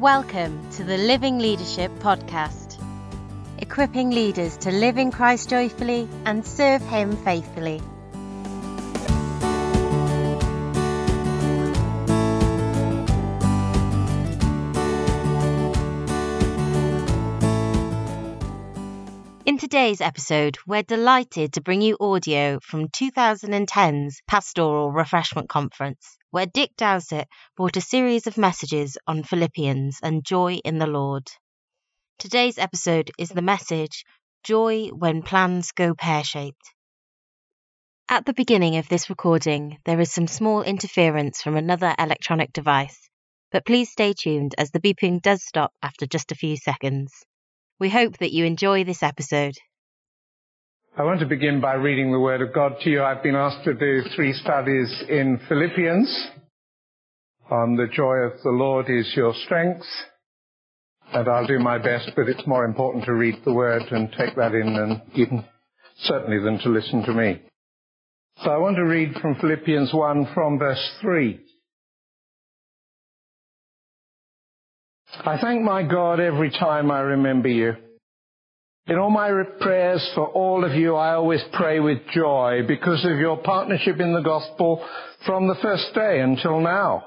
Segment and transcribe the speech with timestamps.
[0.00, 2.82] Welcome to the Living Leadership Podcast,
[3.58, 7.82] equipping leaders to live in Christ joyfully and serve Him faithfully.
[19.70, 26.72] Today's episode, we're delighted to bring you audio from 2010's Pastoral Refreshment Conference, where Dick
[26.76, 31.30] Dowsett brought a series of messages on Philippians and joy in the Lord.
[32.18, 34.04] Today's episode is the message
[34.42, 36.74] Joy When Plans Go Pear Shaped.
[38.08, 43.08] At the beginning of this recording, there is some small interference from another electronic device,
[43.52, 47.24] but please stay tuned as the beeping does stop after just a few seconds.
[47.80, 49.54] We hope that you enjoy this episode.
[50.98, 53.02] I want to begin by reading the Word of God to you.
[53.02, 56.28] I've been asked to do three studies in Philippians
[57.50, 59.86] on the joy of the Lord is your strength.
[61.14, 64.36] And I'll do my best, but it's more important to read the Word and take
[64.36, 65.42] that in and even
[66.02, 67.40] certainly than to listen to me.
[68.44, 71.40] So I want to read from Philippians 1 from verse 3.
[75.18, 77.74] I thank my God every time I remember you.
[78.86, 79.30] In all my
[79.60, 84.14] prayers for all of you, I always pray with joy because of your partnership in
[84.14, 84.84] the gospel
[85.26, 87.04] from the first day until now.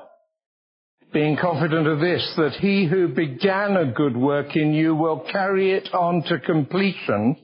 [1.11, 5.71] Being confident of this, that he who began a good work in you will carry
[5.71, 7.37] it on to completion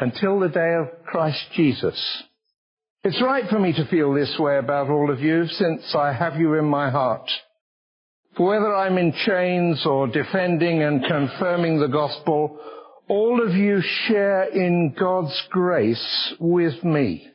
[0.00, 2.24] until the day of Christ Jesus.
[3.02, 6.36] It's right for me to feel this way about all of you since I have
[6.36, 7.30] you in my heart.
[8.40, 12.58] Whether I'm in chains or defending and confirming the gospel,
[13.06, 17.28] all of you share in God's grace with me.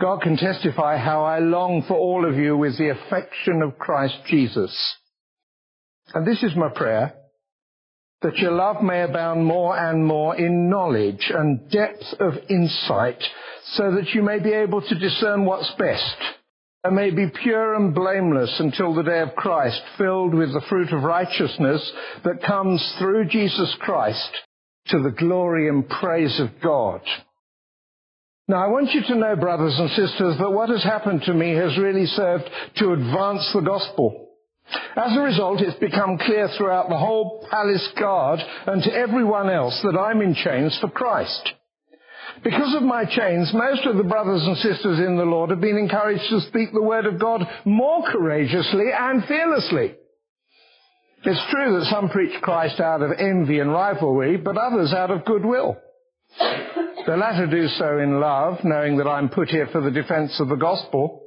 [0.00, 4.14] God can testify how I long for all of you with the affection of Christ
[4.28, 4.72] Jesus.
[6.14, 7.14] And this is my prayer,
[8.22, 13.20] that your love may abound more and more in knowledge and depth of insight,
[13.72, 16.16] so that you may be able to discern what's best
[16.84, 20.92] and may be pure and blameless until the day of Christ, filled with the fruit
[20.92, 21.92] of righteousness
[22.24, 24.30] that comes through Jesus Christ
[24.88, 27.00] to the glory and praise of God.
[28.46, 31.54] Now I want you to know, brothers and sisters, that what has happened to me
[31.54, 32.44] has really served
[32.76, 34.28] to advance the gospel.
[34.96, 39.80] As a result, it's become clear throughout the whole palace guard and to everyone else
[39.82, 41.52] that I'm in chains for Christ.
[42.44, 45.78] Because of my chains, most of the brothers and sisters in the Lord have been
[45.78, 49.94] encouraged to speak the word of God more courageously and fearlessly.
[51.24, 55.24] It's true that some preach Christ out of envy and rivalry, but others out of
[55.24, 55.78] goodwill.
[57.06, 60.48] The latter do so in love, knowing that I'm put here for the defense of
[60.48, 61.22] the gospel.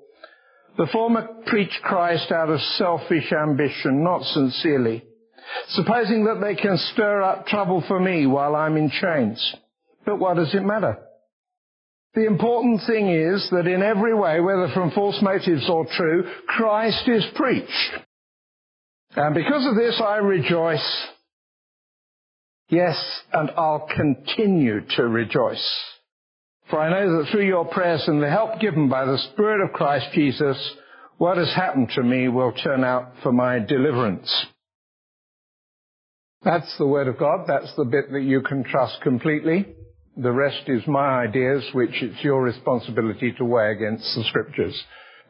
[0.78, 5.04] The former preach Christ out of selfish ambition, not sincerely,
[5.70, 9.56] supposing that they can stir up trouble for me while I'm in chains.
[10.06, 11.00] But what does it matter?
[12.18, 17.08] The important thing is that in every way, whether from false motives or true, Christ
[17.08, 17.94] is preached.
[19.16, 21.08] And because of this I rejoice.
[22.70, 23.00] Yes,
[23.32, 25.64] and I'll continue to rejoice.
[26.72, 29.74] For I know that through your prayers and the help given by the Spirit of
[29.74, 30.58] Christ Jesus,
[31.20, 34.48] what has happened to me will turn out for my deliverance.
[36.42, 37.46] That's the Word of God.
[37.48, 39.77] That's the bit that you can trust completely.
[40.20, 44.76] The rest is my ideas, which it's your responsibility to weigh against the scriptures.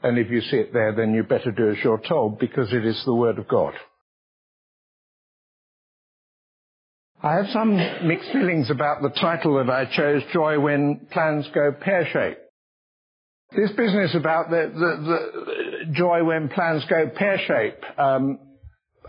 [0.01, 2.85] And if you see it there, then you better do as you're told, because it
[2.85, 3.73] is the word of God.
[7.21, 7.75] I have some
[8.07, 12.41] mixed feelings about the title that I chose, Joy When Plans Go Pear-Shaped.
[13.55, 18.39] This business about the, the, the joy when plans go pear-shaped, um,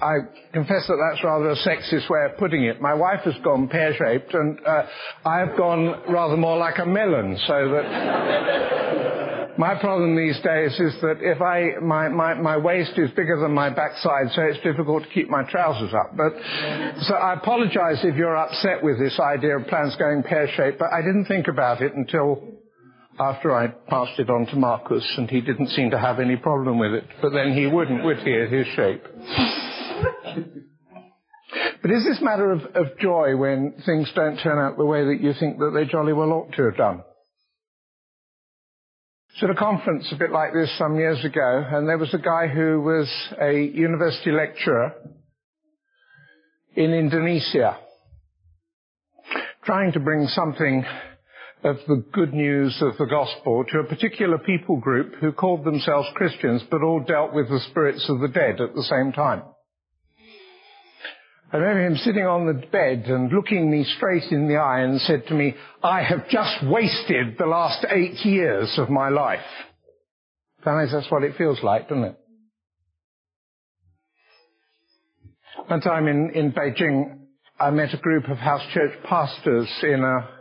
[0.01, 0.19] I
[0.53, 2.81] confess that that's rather a sexist way of putting it.
[2.81, 4.83] My wife has gone pear-shaped and uh,
[5.25, 10.95] I have gone rather more like a melon, so that my problem these days is
[11.03, 15.03] that if I, my, my, my waist is bigger than my backside, so it's difficult
[15.03, 16.17] to keep my trousers up.
[16.17, 16.33] But,
[17.03, 21.03] so I apologize if you're upset with this idea of plans going pear-shaped, but I
[21.03, 22.59] didn't think about it until
[23.19, 26.79] after I passed it on to Marcus, and he didn't seem to have any problem
[26.79, 27.05] with it.
[27.21, 29.03] But then he wouldn't, would he, at his shape?
[31.83, 35.21] But is this matter of, of joy when things don't turn out the way that
[35.23, 37.03] you think that they jolly well ought to have done?
[39.35, 42.19] Was at a conference a bit like this some years ago, and there was a
[42.19, 43.09] guy who was
[43.41, 44.93] a university lecturer
[46.75, 47.79] in Indonesia,
[49.65, 50.85] trying to bring something
[51.65, 56.09] of the good news of the gospel to a particular people group who called themselves
[56.15, 59.43] Christians but all dealt with the spirits of the dead at the same time.
[61.51, 65.01] I remember him sitting on the bed and looking me straight in the eye and
[65.01, 69.41] said to me, I have just wasted the last eight years of my life.
[70.63, 72.19] Sometimes that's what it feels like, doesn't it?
[75.69, 77.19] One time in, in Beijing,
[77.59, 80.38] I met a group of house church pastors in a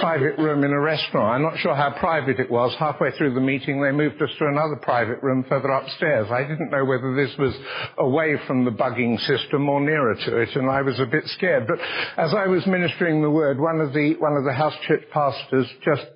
[0.00, 1.34] private room in a restaurant.
[1.34, 2.74] I'm not sure how private it was.
[2.78, 6.28] Halfway through the meeting, they moved us to another private room further upstairs.
[6.30, 7.54] I didn't know whether this was
[7.98, 11.66] away from the bugging system or nearer to it, and I was a bit scared.
[11.66, 11.78] But
[12.16, 15.66] as I was ministering the word, one of the, one of the house church pastors
[15.84, 16.06] just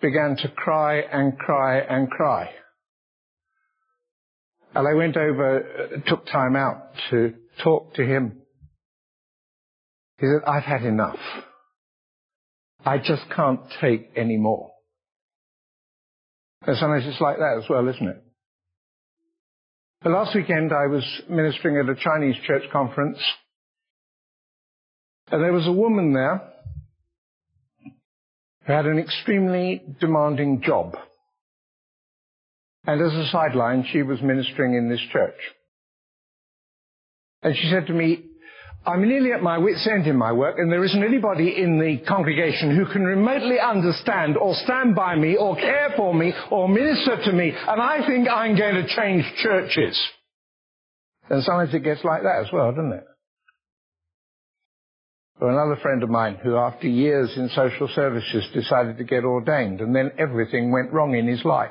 [0.00, 2.50] began to cry and cry and cry.
[4.74, 8.40] And I went over, uh, took time out to talk to him.
[10.18, 11.18] He said, I've had enough.
[12.84, 14.70] I just can't take any more.
[16.66, 18.22] And sometimes it's like that as well, isn't it?
[20.02, 23.18] The last weekend I was ministering at a Chinese church conference,
[25.30, 26.42] and there was a woman there
[28.64, 30.96] who had an extremely demanding job.
[32.86, 35.36] And as a sideline, she was ministering in this church.
[37.42, 38.29] And she said to me,
[38.86, 41.98] I'm nearly at my wit's end in my work, and there isn't anybody in the
[42.08, 47.22] congregation who can remotely understand or stand by me or care for me or minister
[47.24, 50.00] to me, and I think I'm going to change churches.
[51.28, 53.04] And sometimes it gets like that as well, doesn't it?
[55.40, 59.80] Or another friend of mine who after years in social services decided to get ordained
[59.80, 61.70] and then everything went wrong in his life.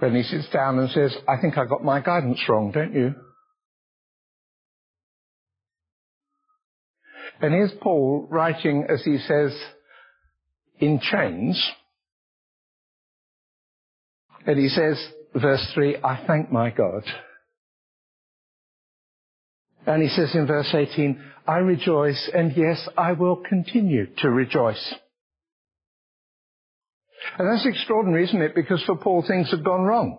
[0.00, 3.14] Then he sits down and says, I think I got my guidance wrong, don't you?
[7.44, 9.54] And here's Paul writing, as he says,
[10.78, 11.62] in chains.
[14.46, 14.96] And he says,
[15.34, 17.02] verse 3, I thank my God.
[19.84, 24.94] And he says in verse 18, I rejoice, and yes, I will continue to rejoice.
[27.38, 28.54] And that's extraordinary, isn't it?
[28.54, 30.16] Because for Paul, things had gone wrong.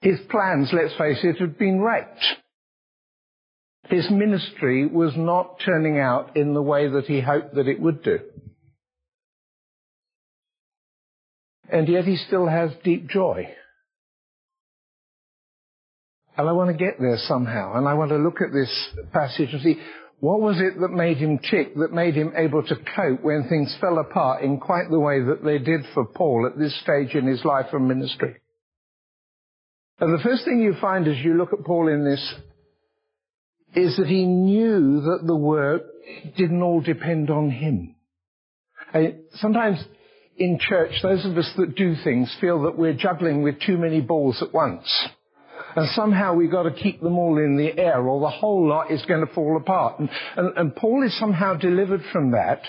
[0.00, 2.24] His plans, let's face it, had been wrecked.
[3.88, 8.02] His ministry was not turning out in the way that he hoped that it would
[8.02, 8.18] do.
[11.70, 13.48] And yet he still has deep joy.
[16.36, 17.76] And I want to get there somehow.
[17.76, 18.70] And I want to look at this
[19.12, 19.80] passage and see
[20.20, 23.76] what was it that made him tick, that made him able to cope when things
[23.80, 27.26] fell apart in quite the way that they did for Paul at this stage in
[27.26, 28.36] his life and ministry.
[29.98, 32.34] And the first thing you find as you look at Paul in this
[33.76, 35.82] is that he knew that the work
[36.36, 37.94] didn't all depend on him.
[39.34, 39.84] sometimes
[40.38, 44.00] in church, those of us that do things feel that we're juggling with too many
[44.00, 45.08] balls at once.
[45.74, 48.90] And somehow we've got to keep them all in the air or the whole lot
[48.90, 49.98] is going to fall apart.
[49.98, 52.62] And, and, and Paul is somehow delivered from that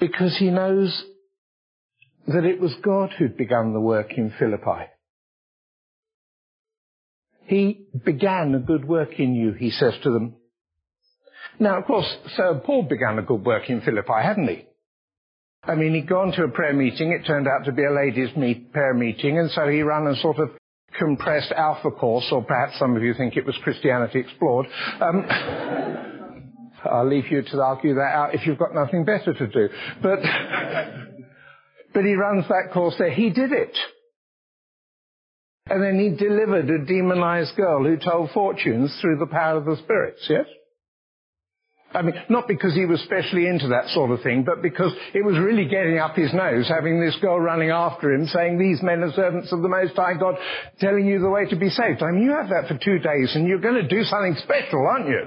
[0.00, 1.04] because he knows
[2.26, 4.90] that it was God who'd begun the work in Philippi.
[7.46, 10.34] He began a good work in you, he says to them.
[11.58, 14.66] Now, of course, Sir Paul began a good work in Philippi, hadn't he?
[15.62, 17.12] I mean, he'd gone to a prayer meeting.
[17.12, 20.14] It turned out to be a ladies' meet, prayer meeting, and so he ran a
[20.16, 20.50] sort of
[20.98, 24.66] compressed alpha course, or perhaps some of you think it was Christianity Explored.
[25.00, 25.26] Um,
[26.84, 29.68] I'll leave you to argue that out if you've got nothing better to do.
[30.02, 30.20] But,
[31.94, 33.10] but he runs that course there.
[33.10, 33.76] He did it.
[35.68, 39.76] And then he delivered a demonized girl who told fortunes through the power of the
[39.82, 40.46] spirits, yes?
[41.92, 45.24] I mean, not because he was specially into that sort of thing, but because it
[45.24, 49.02] was really getting up his nose having this girl running after him saying, these men
[49.02, 50.34] are servants of the Most High God,
[50.78, 52.02] telling you the way to be saved.
[52.02, 54.86] I mean, you have that for two days and you're going to do something special,
[54.86, 55.22] aren't you?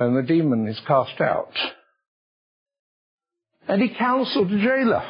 [0.00, 1.52] And the demon is cast out.
[3.68, 5.02] And he counseled the jailer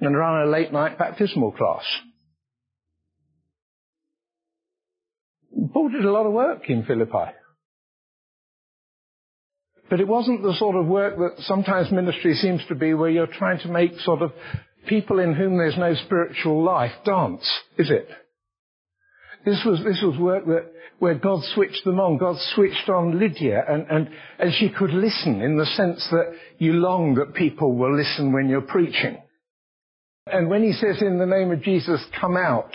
[0.00, 1.84] and ran a late night baptismal class.
[5.72, 7.32] Paul did a lot of work in Philippi.
[9.88, 13.26] But it wasn't the sort of work that sometimes ministry seems to be where you're
[13.26, 14.32] trying to make sort of
[14.88, 17.48] people in whom there's no spiritual life dance,
[17.78, 18.08] is it?
[19.44, 22.18] This was, this was work that, where God switched them on.
[22.18, 24.10] God switched on Lydia and, and,
[24.40, 28.48] and she could listen in the sense that you long that people will listen when
[28.48, 29.18] you're preaching.
[30.26, 32.72] And when he says in the name of Jesus, come out,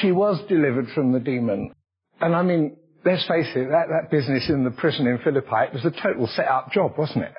[0.00, 1.72] she was delivered from the demon.
[2.20, 5.74] And I mean, let's face it, that, that business in the prison in Philippi, it
[5.74, 7.34] was a total set up job, wasn't it?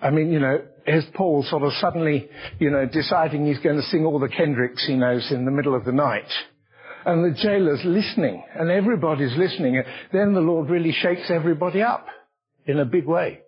[0.00, 2.28] I mean, you know, here's Paul sort of suddenly,
[2.58, 5.74] you know, deciding he's going to sing all the Kendricks he knows in the middle
[5.74, 6.28] of the night.
[7.04, 12.06] and the jailer's listening, and everybody's listening, and then the Lord really shakes everybody up
[12.66, 13.40] in a big way.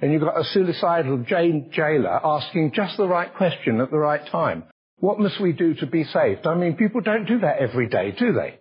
[0.00, 4.64] And you've got a suicidal jailer asking just the right question at the right time.
[4.96, 6.46] What must we do to be saved?
[6.46, 8.58] I mean, people don't do that every day, do they?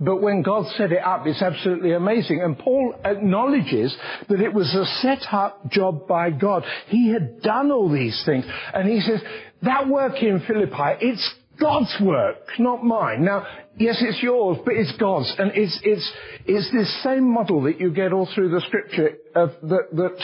[0.00, 2.40] But when God set it up, it's absolutely amazing.
[2.42, 3.96] And Paul acknowledges
[4.28, 6.64] that it was a set up job by God.
[6.88, 8.44] He had done all these things.
[8.74, 9.20] And he says,
[9.62, 13.24] that work in Philippi, it's God's work, not mine.
[13.24, 13.46] Now,
[13.78, 15.32] yes, it's yours, but it's God's.
[15.38, 16.12] And it's, it's,
[16.46, 20.18] it's this same model that you get all through the scripture of that, that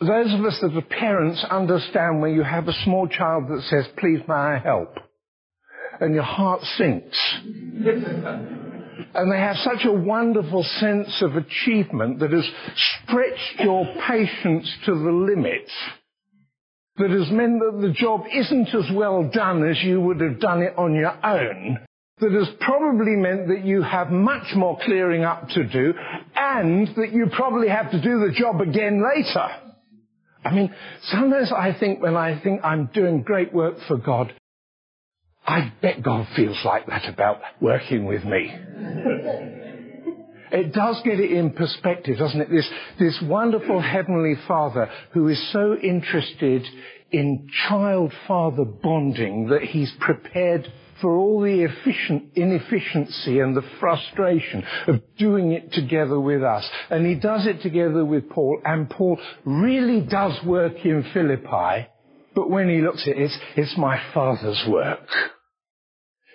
[0.00, 3.86] those of us that are parents understand when you have a small child that says,
[3.98, 4.94] please may I help?
[6.00, 7.18] And your heart sinks.
[9.14, 12.48] and they have such a wonderful sense of achievement that has
[13.04, 15.68] stretched your patience to the limit.
[17.00, 20.60] That has meant that the job isn't as well done as you would have done
[20.60, 21.78] it on your own.
[22.18, 25.94] That has probably meant that you have much more clearing up to do
[26.36, 29.48] and that you probably have to do the job again later.
[30.44, 34.34] I mean, sometimes I think when I think I'm doing great work for God,
[35.46, 39.56] I bet God feels like that about working with me.
[40.52, 42.50] it does get it in perspective, doesn't it?
[42.50, 46.64] This, this wonderful Heavenly Father who is so interested
[47.10, 55.00] in child-father bonding that He's prepared for all the efficient, inefficiency and the frustration of
[55.18, 56.68] doing it together with us.
[56.90, 61.88] And he does it together with Paul, and Paul really does work in Philippi,
[62.34, 65.06] but when he looks at it, it's, it's my Father's work.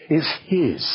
[0.09, 0.85] It's his.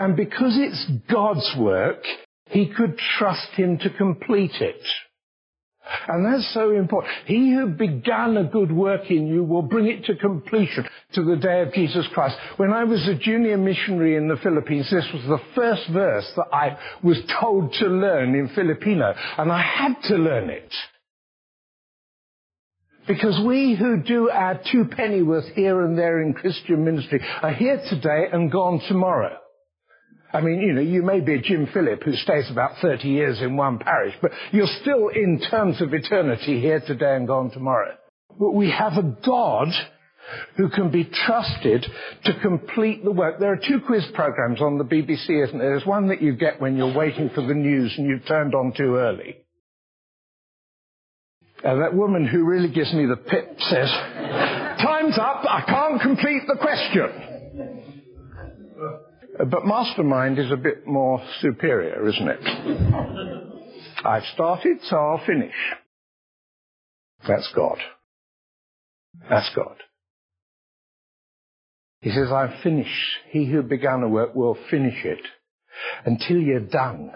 [0.00, 2.02] And because it's God's work,
[2.46, 4.80] he could trust him to complete it.
[6.08, 7.12] And that's so important.
[7.26, 11.36] He who began a good work in you will bring it to completion to the
[11.36, 12.34] day of Jesus Christ.
[12.56, 16.48] When I was a junior missionary in the Philippines, this was the first verse that
[16.50, 20.72] I was told to learn in Filipino, and I had to learn it.
[23.06, 27.82] Because we who do our two pennyworth here and there in Christian ministry are here
[27.90, 29.36] today and gone tomorrow.
[30.32, 33.40] I mean, you know, you may be a Jim Philip who stays about 30 years
[33.40, 37.96] in one parish, but you're still in terms of eternity here today and gone tomorrow.
[38.38, 39.68] But we have a God
[40.56, 41.84] who can be trusted
[42.24, 43.40] to complete the work.
[43.40, 45.70] There are two quiz programs on the BBC, isn't there?
[45.70, 48.72] There's one that you get when you're waiting for the news and you've turned on
[48.76, 49.38] too early.
[51.64, 53.90] And that woman who really gives me the pip says,
[54.80, 57.39] time's up, I can't complete the question.
[59.48, 64.04] But mastermind is a bit more superior, isn't it?
[64.04, 65.54] I've started, so I'll finish.
[67.26, 67.78] That's God.
[69.28, 69.76] That's God.
[72.02, 72.90] He says, I've finished.
[73.30, 75.20] He who began a work will finish it
[76.04, 77.12] until you're done.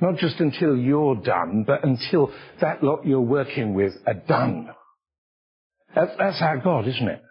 [0.00, 4.70] Not just until you're done, but until that lot you're working with are done.
[5.94, 7.22] That's, that's our God, isn't it?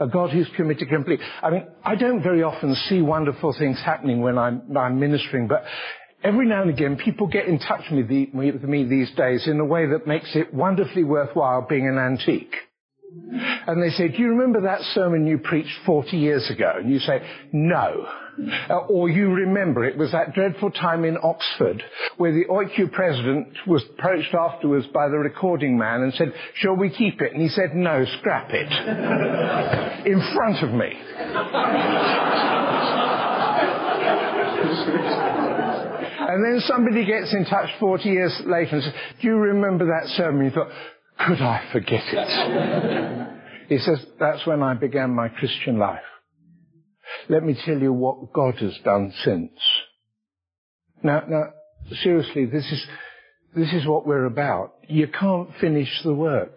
[0.00, 1.20] A God who's committed to complete.
[1.42, 5.64] I mean, I don't very often see wonderful things happening when I'm, I'm ministering, but
[6.22, 9.60] every now and again people get in touch with, the, with me these days in
[9.60, 12.54] a way that makes it wonderfully worthwhile being an antique.
[13.66, 16.72] And they say, do you remember that sermon you preached 40 years ago?
[16.76, 18.06] And you say, no.
[18.68, 21.84] Uh, or you remember it was that dreadful time in Oxford
[22.16, 26.90] where the OICCU president was approached afterwards by the recording man and said, shall we
[26.90, 27.32] keep it?
[27.32, 28.66] And he said, no, scrap it.
[30.06, 30.90] in front of me.
[36.18, 40.08] and then somebody gets in touch 40 years later and says, do you remember that
[40.16, 40.46] sermon?
[40.46, 40.70] You thought,
[41.18, 43.28] could I forget it?
[43.68, 46.02] he says, that's when I began my Christian life.
[47.28, 49.52] Let me tell you what God has done since.
[51.02, 51.44] Now, now,
[52.02, 52.86] seriously, this is,
[53.54, 54.74] this is what we're about.
[54.88, 56.56] You can't finish the work.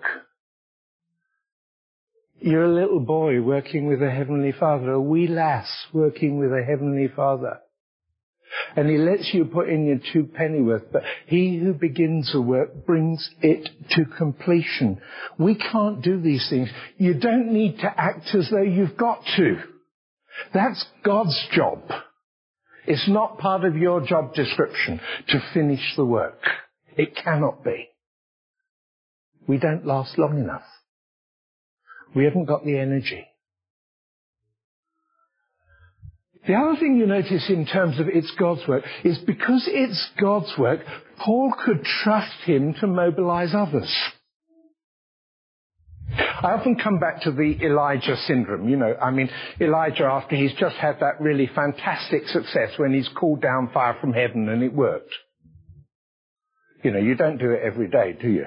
[2.40, 6.64] You're a little boy working with a Heavenly Father, a wee lass working with a
[6.64, 7.60] Heavenly Father.
[8.76, 12.86] And he lets you put in your two pennyworth, but he who begins a work
[12.86, 15.02] brings it to completion.
[15.38, 16.70] We can't do these things.
[16.98, 19.58] You don't need to act as though you've got to.
[20.54, 21.82] That's God's job.
[22.86, 26.40] It's not part of your job description to finish the work.
[26.96, 27.90] It cannot be.
[29.48, 30.64] We don't last long enough.
[32.16, 33.26] We haven't got the energy.
[36.48, 40.54] The other thing you notice in terms of it's God's work is because it's God's
[40.58, 40.80] work,
[41.20, 43.94] Paul could trust him to mobilize others.
[46.18, 48.70] I often come back to the Elijah syndrome.
[48.70, 53.10] You know, I mean, Elijah after he's just had that really fantastic success when he's
[53.10, 55.14] called down fire from heaven and it worked.
[56.84, 58.46] You know, you don't do it every day, do you?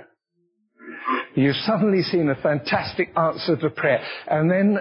[1.35, 4.03] You've suddenly seen a fantastic answer to prayer.
[4.29, 4.79] And then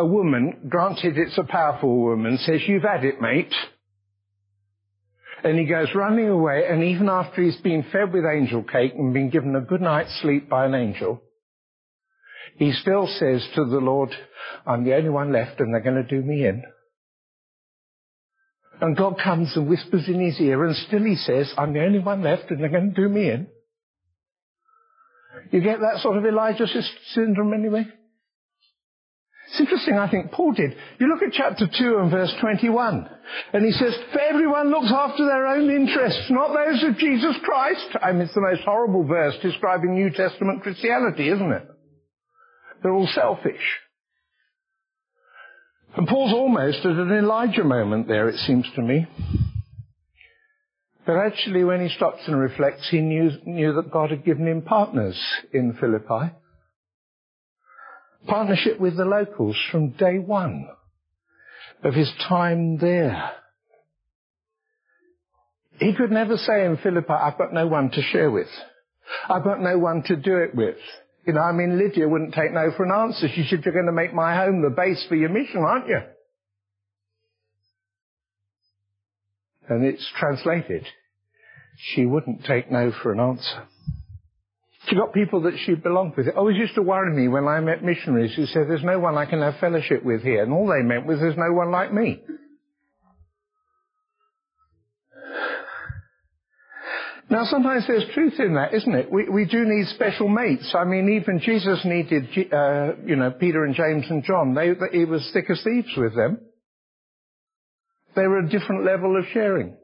[0.00, 3.52] a woman, granted it's a powerful woman, says, you've had it, mate.
[5.44, 9.12] And he goes running away, and even after he's been fed with angel cake and
[9.12, 11.22] been given a good night's sleep by an angel,
[12.56, 14.10] he still says to the Lord,
[14.66, 16.62] I'm the only one left and they're going to do me in.
[18.80, 21.98] And God comes and whispers in his ear and still he says, I'm the only
[21.98, 23.46] one left and they're going to do me in.
[25.50, 26.66] You get that sort of Elijah
[27.14, 27.86] syndrome anyway?
[29.50, 30.76] It's interesting, I think Paul did.
[31.00, 33.10] You look at chapter 2 and verse 21,
[33.52, 37.96] and he says, For everyone looks after their own interests, not those of Jesus Christ.
[38.00, 41.66] I mean, it's the most horrible verse describing New Testament Christianity, isn't it?
[42.82, 43.60] They're all selfish.
[45.96, 49.08] And Paul's almost at an Elijah moment there, it seems to me.
[51.06, 54.62] But actually, when he stops and reflects, he knew, knew that God had given him
[54.62, 55.20] partners
[55.52, 56.36] in Philippi.
[58.26, 60.68] Partnership with the locals from day one
[61.82, 63.32] of his time there.
[65.78, 68.48] He could never say in Philippi, I've got no one to share with.
[69.28, 70.76] I've got no one to do it with.
[71.26, 73.28] You know, I mean, Lydia wouldn't take no for an answer.
[73.34, 76.00] She said, you're going to make my home the base for your mission, aren't you?
[79.68, 80.86] And it's translated.
[81.94, 83.62] She wouldn't take no for an answer.
[84.90, 86.26] She got people that she belonged with.
[86.26, 89.16] It always used to worry me when I met missionaries who said, there's no one
[89.16, 90.42] I can have fellowship with here.
[90.42, 92.20] And all they meant was, there's no one like me.
[97.30, 99.12] Now, sometimes there's truth in that, isn't it?
[99.12, 100.74] We, we do need special mates.
[100.76, 104.54] I mean, even Jesus needed, uh, you know, Peter and James and John.
[104.54, 106.40] They, they, he was thick as thieves with them.
[108.16, 109.76] They were a different level of sharing.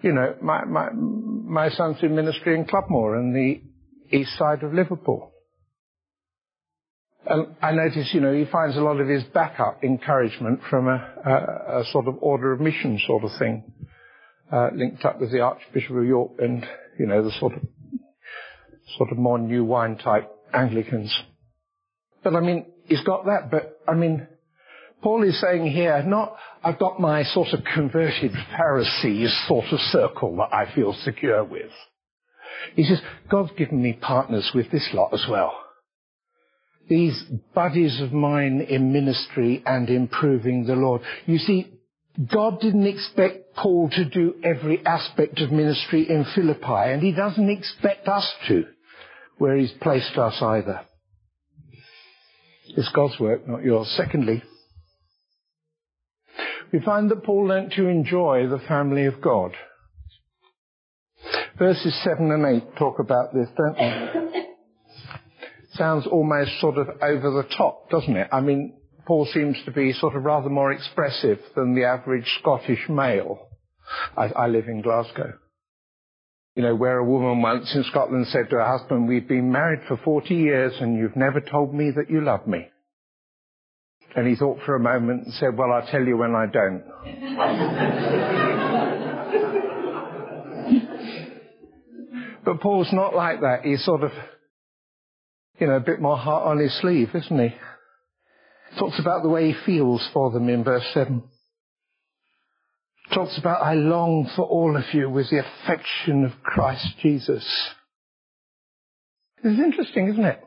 [0.00, 4.72] You know, my, my, my son's in ministry in Clubmoor in the east side of
[4.72, 5.32] Liverpool.
[7.26, 11.14] And I notice, you know, he finds a lot of his backup encouragement from a,
[11.26, 13.64] a, a sort of order of mission sort of thing
[14.52, 16.64] uh, linked up with the Archbishop of York and,
[16.98, 17.62] you know, the sort of,
[18.96, 21.14] sort of more new wine type Anglicans.
[22.22, 24.26] But I mean, he's got that, but I mean,
[25.02, 30.36] Paul is saying here, not, I've got my sort of converted Pharisees sort of circle
[30.36, 31.70] that I feel secure with.
[32.74, 35.52] He says, God's given me partners with this lot as well.
[36.88, 37.22] These
[37.54, 41.02] buddies of mine in ministry and improving the Lord.
[41.26, 41.70] You see,
[42.32, 47.50] God didn't expect Paul to do every aspect of ministry in Philippi, and he doesn't
[47.50, 48.64] expect us to,
[49.36, 50.80] where he's placed us either.
[52.76, 53.92] It's God's work, not yours.
[53.96, 54.42] Secondly,
[56.72, 59.52] we find that Paul learnt to enjoy the family of God.
[61.58, 64.44] Verses 7 and 8 talk about this, don't they?
[65.72, 68.28] Sounds almost sort of over the top, doesn't it?
[68.32, 68.74] I mean,
[69.06, 73.48] Paul seems to be sort of rather more expressive than the average Scottish male.
[74.16, 75.32] I, I live in Glasgow.
[76.54, 79.80] You know, where a woman once in Scotland said to her husband, we've been married
[79.88, 82.68] for 40 years and you've never told me that you love me.
[84.16, 86.82] And he thought for a moment and said, well, I'll tell you when I don't.
[92.44, 93.60] but Paul's not like that.
[93.64, 94.10] He's sort of,
[95.58, 97.54] you know, a bit more heart on his sleeve, isn't he?
[98.78, 101.22] Talks about the way he feels for them in verse 7.
[103.14, 107.46] Talks about, I long for all of you with the affection of Christ Jesus.
[109.42, 110.40] It's interesting, isn't it?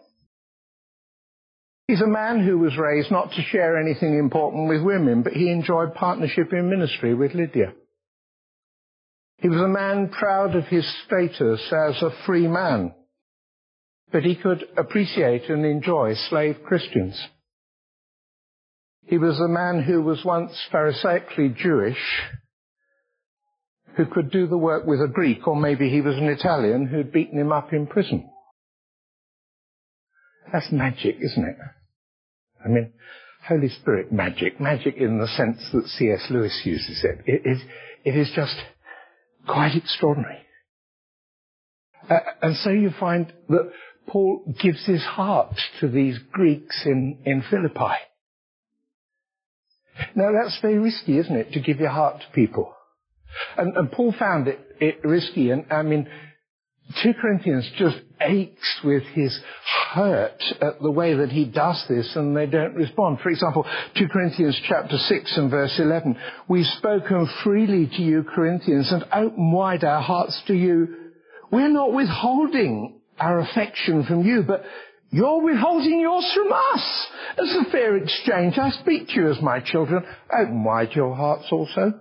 [1.91, 5.51] He's a man who was raised not to share anything important with women, but he
[5.51, 7.73] enjoyed partnership in ministry with Lydia.
[9.39, 12.93] He was a man proud of his status as a free man,
[14.09, 17.21] but he could appreciate and enjoy slave Christians.
[19.07, 22.21] He was a man who was once Pharisaically Jewish,
[23.97, 27.11] who could do the work with a Greek, or maybe he was an Italian who'd
[27.11, 28.29] beaten him up in prison.
[30.53, 31.57] That's magic, isn't it?
[32.63, 32.91] I mean,
[33.47, 36.27] Holy Spirit magic, magic in the sense that C.S.
[36.29, 37.19] Lewis uses it.
[37.25, 37.61] It is,
[38.05, 38.55] it is just
[39.47, 40.39] quite extraordinary.
[42.09, 43.71] Uh, and so you find that
[44.07, 47.95] Paul gives his heart to these Greeks in, in Philippi.
[50.15, 52.73] Now that's very risky, isn't it, to give your heart to people?
[53.57, 56.07] And, and Paul found it, it risky, and I mean,
[57.03, 59.39] 2 Corinthians just aches with his
[59.91, 63.19] hurt at the way that he does this and they don't respond.
[63.21, 63.65] For example,
[63.97, 66.17] 2 Corinthians chapter 6 and verse 11.
[66.47, 71.11] We've spoken freely to you Corinthians and open wide our hearts to you.
[71.51, 74.63] We're not withholding our affection from you, but
[75.09, 77.07] you're withholding yours from us.
[77.37, 80.05] As a fair exchange, I speak to you as my children.
[80.33, 81.99] Open wide your hearts also.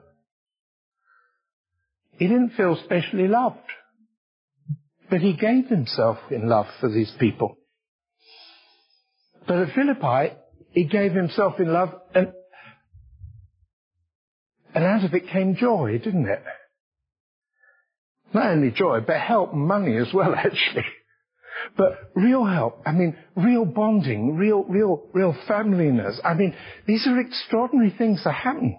[2.13, 3.59] He didn't feel specially loved.
[5.11, 7.57] But he gave himself in love for these people.
[9.47, 10.37] But at Philippi,
[10.71, 12.33] he gave himself in love and,
[14.73, 16.43] and out of it came joy, didn't it?
[18.33, 20.85] Not only joy, but help money as well, actually.
[21.77, 26.19] But real help, I mean, real bonding, real, real, real familyness.
[26.25, 26.55] I mean,
[26.87, 28.79] these are extraordinary things that happen.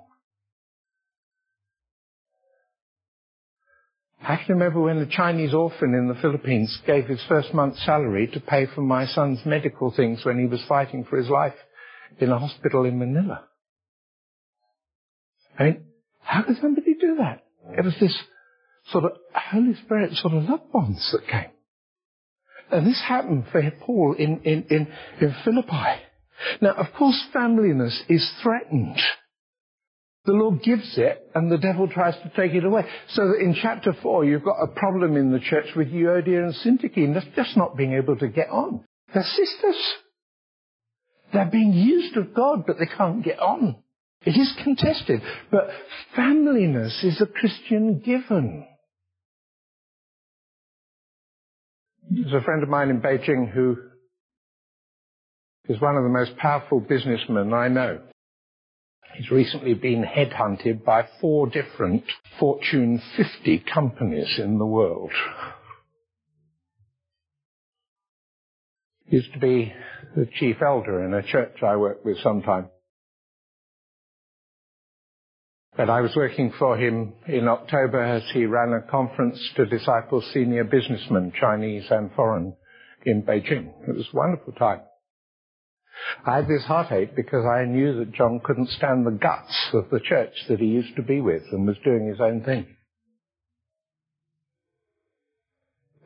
[4.24, 8.28] I can remember when a Chinese orphan in the Philippines gave his first month's salary
[8.28, 11.56] to pay for my son's medical things when he was fighting for his life
[12.20, 13.46] in a hospital in Manila.
[15.58, 15.86] I mean,
[16.20, 17.44] how could somebody do that?
[17.78, 18.16] It was this
[18.92, 21.52] sort of Holy Spirit sort of love bonds that came.
[22.72, 24.88] And this happened for Paul in, in, in,
[25.20, 26.02] in Philippi.
[26.62, 29.00] Now, of course, familyness is threatened
[30.26, 32.84] the Lord gives it and the devil tries to take it away.
[33.10, 36.54] So that in chapter 4 you've got a problem in the church with Euodia and
[36.54, 38.84] Syntyche and that's just not being able to get on.
[39.14, 39.94] They're sisters.
[41.34, 43.78] They're being used of God but they can't get on.
[44.24, 45.22] It is contested.
[45.50, 45.70] But
[46.16, 48.68] familyness is a Christian given.
[52.12, 53.78] There's a friend of mine in Beijing who
[55.68, 58.02] is one of the most powerful businessmen I know.
[59.16, 62.04] He's recently been headhunted by four different
[62.40, 65.12] Fortune 50 companies in the world.
[69.08, 69.74] Used to be
[70.16, 72.70] the chief elder in a church I worked with sometime.
[75.76, 80.22] But I was working for him in October as he ran a conference to disciple
[80.34, 82.56] senior businessmen, Chinese and foreign,
[83.06, 83.74] in Beijing.
[83.88, 84.82] It was a wonderful time.
[86.26, 90.00] I had this heartache because I knew that John couldn't stand the guts of the
[90.00, 92.68] church that he used to be with and was doing his own thing.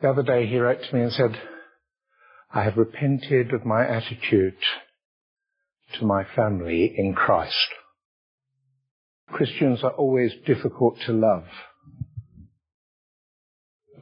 [0.01, 1.39] The other day he wrote to me and said,
[2.53, 4.57] I have repented of my attitude
[5.99, 7.67] to my family in Christ.
[9.29, 11.45] Christians are always difficult to love,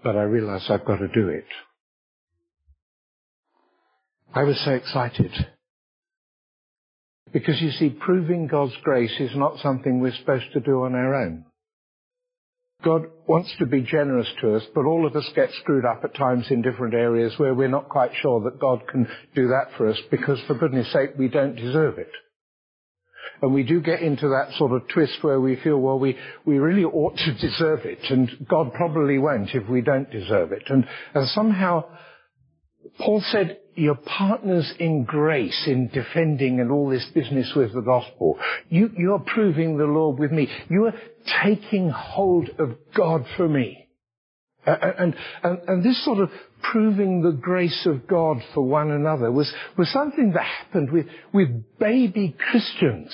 [0.04, 1.46] but I realize I've got to do it.
[4.36, 5.32] I was so excited
[7.34, 11.16] because you see, proving God's grace is not something we're supposed to do on our
[11.16, 11.46] own.
[12.84, 16.16] God wants to be generous to us, but all of us get screwed up at
[16.16, 19.90] times in different areas where we're not quite sure that God can do that for
[19.90, 22.12] us because for goodness sake we don't deserve it.
[23.42, 26.60] And we do get into that sort of twist where we feel, well, we, we
[26.60, 30.64] really ought to deserve it, and God probably won't if we don't deserve it.
[30.68, 31.86] And, and somehow,
[33.00, 38.38] Paul said, you're partners in grace in defending and all this business with the gospel.
[38.70, 40.48] You, you're proving the Lord with me.
[40.70, 40.94] You are
[41.44, 43.88] taking hold of God for me.
[44.66, 46.30] And, and, and this sort of
[46.62, 51.50] proving the grace of God for one another was, was something that happened with, with
[51.80, 53.14] baby Christians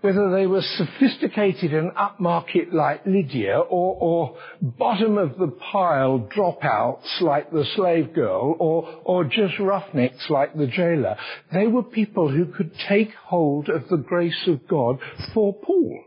[0.00, 7.20] whether they were sophisticated and upmarket like Lydia or, or bottom of the pile dropouts
[7.20, 11.16] like the slave girl or, or just roughnecks like the jailer.
[11.52, 15.00] They were people who could take hold of the grace of God
[15.34, 16.04] for Paul.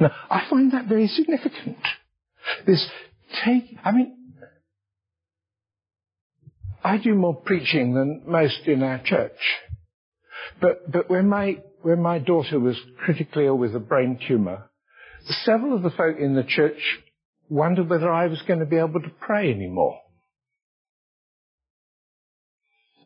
[0.00, 1.78] Now, I find that very significant.
[2.66, 2.88] This
[3.44, 4.16] take, I mean,
[6.84, 9.38] I do more preaching than most in our church.
[10.60, 14.70] But, but when my when my daughter was critically ill with a brain tumour,
[15.44, 16.80] several of the folk in the church
[17.48, 19.98] wondered whether I was going to be able to pray anymore.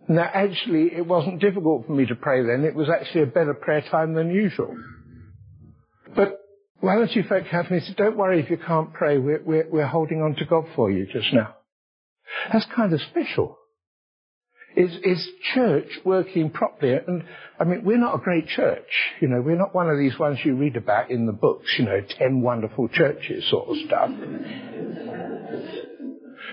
[0.09, 2.65] Now, actually, it wasn't difficult for me to pray then.
[2.65, 4.77] It was actually a better prayer time than usual.
[6.15, 6.39] But
[6.79, 9.19] one or two folk to me said, don't worry if you can't pray.
[9.19, 11.57] We're, we're, we're holding on to God for you just now.
[12.53, 13.59] That's kind of special.
[14.77, 16.93] Is, is church working properly?
[17.07, 17.25] And
[17.59, 18.87] I mean, we're not a great church.
[19.21, 21.87] You know, we're not one of these ones you read about in the books, you
[21.87, 24.11] know, ten wonderful churches sort of stuff.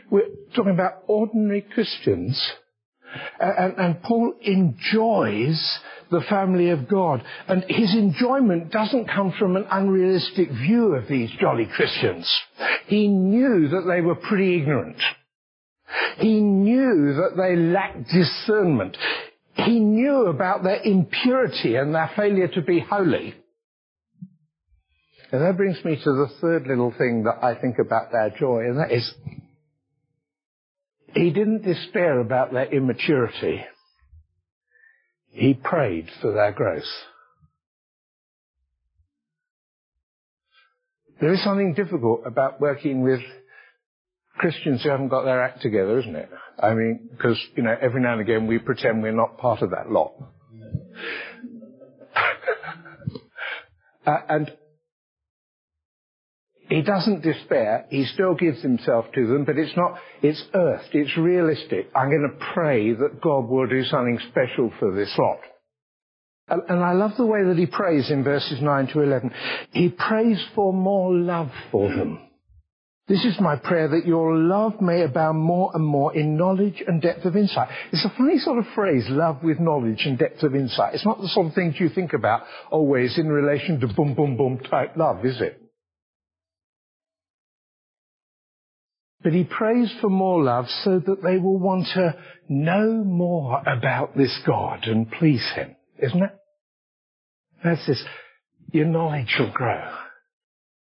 [0.09, 2.41] we're talking about ordinary Christians.
[3.39, 7.23] And, and Paul enjoys the family of God.
[7.47, 12.31] And his enjoyment doesn't come from an unrealistic view of these jolly Christians.
[12.87, 14.97] He knew that they were pretty ignorant.
[16.17, 18.97] He knew that they lacked discernment.
[19.55, 23.35] He knew about their impurity and their failure to be holy.
[25.31, 28.65] And that brings me to the third little thing that I think about their joy,
[28.65, 29.13] and that is
[31.13, 33.63] he didn't despair about their immaturity.
[35.29, 36.83] He prayed for their growth.
[41.19, 43.21] There is something difficult about working with
[44.37, 46.29] Christians who haven't got their act together, isn't it?
[46.59, 49.71] I mean, because, you know, every now and again we pretend we're not part of
[49.71, 50.13] that lot.
[54.05, 54.51] uh, and
[56.69, 57.85] he doesn't despair.
[57.89, 60.89] He still gives himself to them, but it's not, it's earthed.
[60.93, 61.91] It's realistic.
[61.95, 65.39] I'm going to pray that God will do something special for this lot.
[66.47, 69.31] And, and I love the way that he prays in verses 9 to 11.
[69.71, 72.19] He prays for more love for them.
[73.07, 77.01] This is my prayer that your love may abound more and more in knowledge and
[77.01, 77.67] depth of insight.
[77.91, 80.95] It's a funny sort of phrase, love with knowledge and depth of insight.
[80.95, 84.37] It's not the sort of things you think about always in relation to boom, boom,
[84.37, 85.59] boom type love, is it?
[89.21, 92.15] But he prays for more love so that they will want to
[92.47, 96.35] know more about this God and please him, isn't it?
[97.63, 98.03] That's this.
[98.71, 99.91] Your knowledge will grow.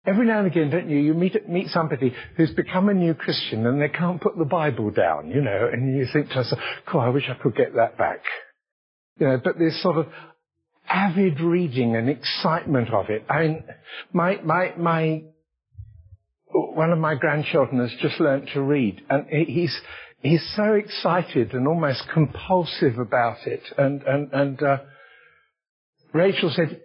[0.05, 3.65] Every now and again, don't you, you meet, meet somebody who's become a new Christian
[3.65, 6.99] and they can't put the Bible down, you know, and you think to yourself, cool,
[6.99, 8.19] I wish I could get that back.
[9.17, 10.07] You know, but this sort of
[10.89, 13.23] avid reading and excitement of it.
[13.29, 13.63] I mean,
[14.11, 15.23] my, my, my
[16.53, 19.75] one of my grandchildren has just learnt to read, and he's
[20.21, 23.61] he's so excited and almost compulsive about it.
[23.77, 24.77] And and and uh,
[26.13, 26.79] Rachel said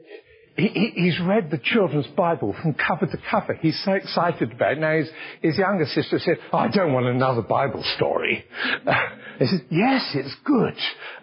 [0.58, 3.54] he, he's read the children's Bible from cover to cover.
[3.54, 4.80] He's so excited about it.
[4.80, 8.44] Now his his younger sister said, oh, "I don't want another Bible story."
[9.38, 10.74] he said, "Yes, it's good,"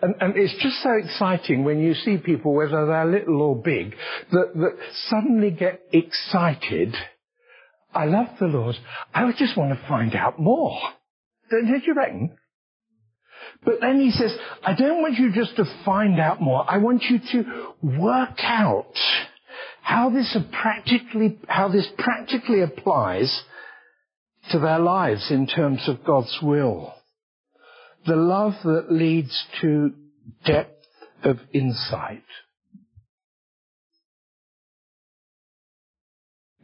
[0.01, 3.95] and and it's just so exciting when you see people, whether they're little or big,
[4.31, 4.77] that that
[5.09, 6.95] suddenly get excited
[7.95, 8.75] I love the Lord.
[9.13, 10.77] I just want to find out more.
[11.49, 12.37] Don't you reckon?
[13.65, 16.63] But then he says, I don't want you just to find out more.
[16.69, 18.93] I want you to work out
[19.81, 23.43] how this practically, how this practically applies
[24.51, 26.93] to their lives in terms of God's will.
[28.05, 29.91] The love that leads to
[30.45, 30.85] depth
[31.23, 32.23] of insight.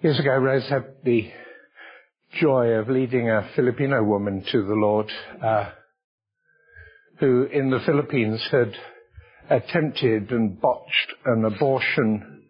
[0.02, 1.32] Years ago, Rose had the
[2.40, 5.12] joy of leading a Filipino woman to the Lord,
[5.44, 5.72] uh,
[7.21, 8.73] who in the Philippines had
[9.49, 12.41] attempted and botched an abortion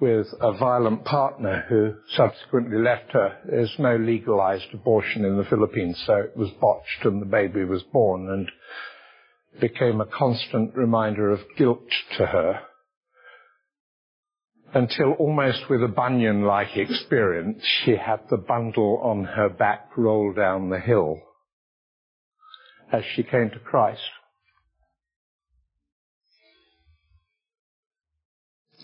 [0.00, 3.38] with a violent partner who subsequently left her.
[3.48, 7.84] There's no legalized abortion in the Philippines, so it was botched and the baby was
[7.92, 8.50] born and
[9.60, 12.60] became a constant reminder of guilt to her
[14.74, 20.70] until almost with a Bunyan-like experience, she had the bundle on her back roll down
[20.70, 21.22] the hill
[22.92, 24.00] as she came to Christ.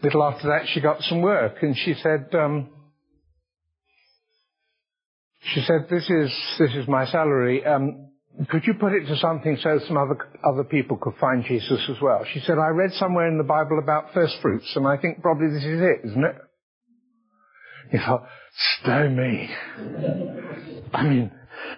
[0.02, 2.68] A little after that, she got some work, and she said, um,
[5.40, 7.64] "She said, this is this is my salary.
[7.64, 8.10] Um,
[8.50, 12.00] could you put it to something so some other, other people could find Jesus as
[12.02, 12.24] well?
[12.32, 15.48] She said, I read somewhere in the Bible about first fruits, and I think probably
[15.48, 16.36] this is it, isn't it?
[17.92, 18.26] He thought,
[18.80, 19.48] stow me.
[20.94, 21.30] I mean,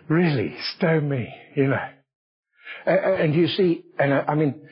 [0.09, 1.89] really, stow me, you know.
[2.85, 4.67] And you see, and I mean,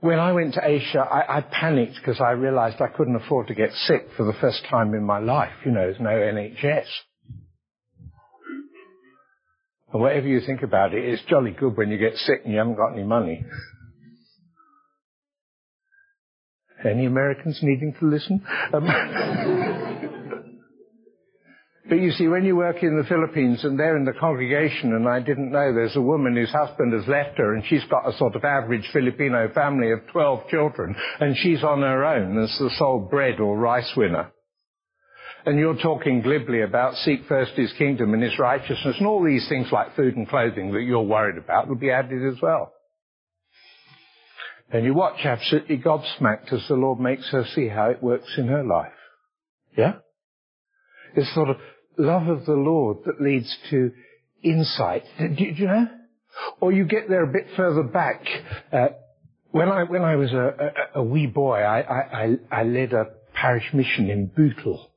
[0.00, 3.54] when I went to Asia, I, I panicked because I realized I couldn't afford to
[3.54, 5.52] get sick for the first time in my life.
[5.64, 6.86] You know, there's no NHS.
[9.92, 12.58] And whatever you think about it, it's jolly good when you get sick and you
[12.58, 13.44] haven't got any money.
[16.84, 18.44] Any Americans needing to listen?
[18.72, 20.14] Um,
[21.88, 25.08] but you see, when you work in the Philippines and they're in the congregation and
[25.08, 28.16] I didn't know there's a woman whose husband has left her and she's got a
[28.18, 32.70] sort of average Filipino family of 12 children and she's on her own as the
[32.76, 34.30] sole bread or rice winner
[35.48, 39.48] and you're talking glibly about seek first his kingdom and his righteousness and all these
[39.48, 42.72] things like food and clothing that you're worried about will be added as well.
[44.70, 48.48] And you watch absolutely gobsmacked as the Lord makes her see how it works in
[48.48, 48.92] her life.
[49.76, 49.94] Yeah?
[51.16, 51.56] It's sort of
[51.98, 53.92] love of the Lord that leads to
[54.42, 55.02] insight.
[55.18, 55.88] Do, you know?
[56.60, 58.22] Or you get there a bit further back.
[58.72, 58.88] Uh,
[59.50, 63.06] when I when I was a, a, a wee boy, I, I, I led a
[63.34, 64.90] parish mission in Bootle.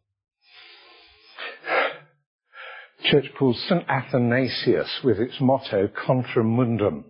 [3.05, 3.83] Church called St.
[3.89, 7.05] Athanasius with its motto Contra Mundum,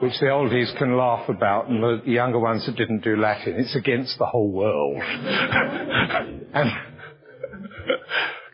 [0.00, 3.54] which the oldies can laugh about and the younger ones that didn't do Latin.
[3.56, 4.96] It's against the whole world.
[5.02, 6.70] and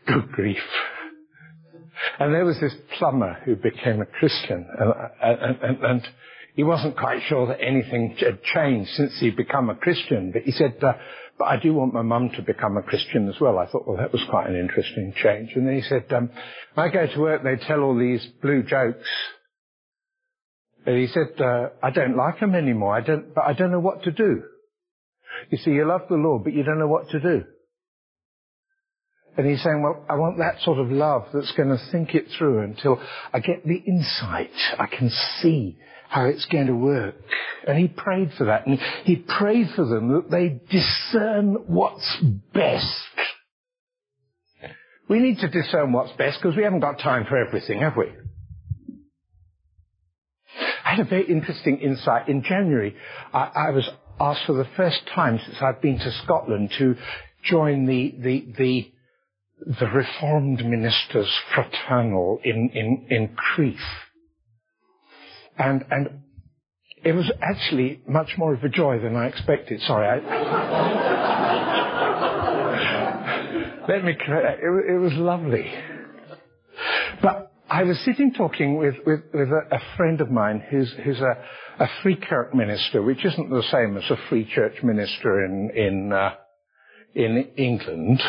[0.08, 0.58] good grief.
[2.18, 4.92] And there was this plumber who became a Christian and,
[5.22, 6.08] and, and, and
[6.58, 10.50] he wasn't quite sure that anything had changed since he'd become a Christian, but he
[10.50, 10.94] said, uh,
[11.38, 13.60] but I do want my mum to become a Christian as well.
[13.60, 15.50] I thought, well, that was quite an interesting change.
[15.54, 16.30] And then he said, um,
[16.76, 19.08] I go to work, they tell all these blue jokes.
[20.84, 22.92] And he said, uh, I don't like them anymore.
[22.96, 24.42] I don't, but I don't know what to do.
[25.50, 27.44] You see, you love the Lord, but you don't know what to do.
[29.38, 32.26] And he's saying, well, I want that sort of love that's going to think it
[32.36, 33.00] through until
[33.32, 34.50] I get the insight.
[34.76, 37.14] I can see how it's going to work.
[37.66, 38.66] And he prayed for that.
[38.66, 42.20] And he prayed for them that they discern what's
[42.52, 43.04] best.
[45.08, 48.06] We need to discern what's best because we haven't got time for everything, have we?
[50.84, 52.28] I had a very interesting insight.
[52.28, 52.96] In January,
[53.32, 56.96] I, I was asked for the first time since I've been to Scotland to
[57.44, 58.92] join the, the, the,
[59.66, 63.76] the Reformed Ministers Fraternal in, in, in Crieff.
[65.58, 66.20] And, and
[67.04, 69.80] it was actually much more of a joy than I expected.
[69.82, 70.18] Sorry, I,
[73.88, 74.60] let me correct.
[74.62, 75.72] It, it was lovely.
[77.20, 81.20] But I was sitting talking with, with, with a, a, friend of mine who's, who's
[81.20, 81.36] a,
[81.82, 86.12] a Free Kirk minister, which isn't the same as a Free Church minister in, in,
[86.12, 86.34] uh,
[87.14, 88.22] in England.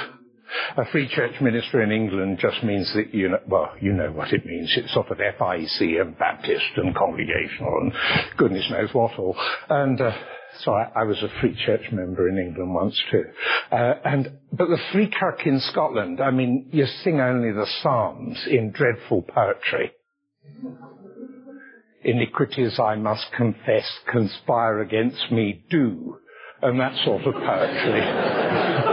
[0.77, 4.33] A free church minister in England just means that you know, well, you know what
[4.33, 4.73] it means.
[4.75, 7.93] It's sort of FIEC and Baptist and Congregational and
[8.37, 9.35] goodness knows what all.
[9.69, 10.11] And, uh,
[10.63, 13.23] so I, I, was a Free Church member in England once too.
[13.71, 18.45] Uh, and, but the Free Kirk in Scotland, I mean, you sing only the Psalms
[18.49, 19.91] in dreadful poetry.
[22.03, 26.17] Iniquities I must confess conspire against me do.
[26.61, 28.85] And that sort of poetry.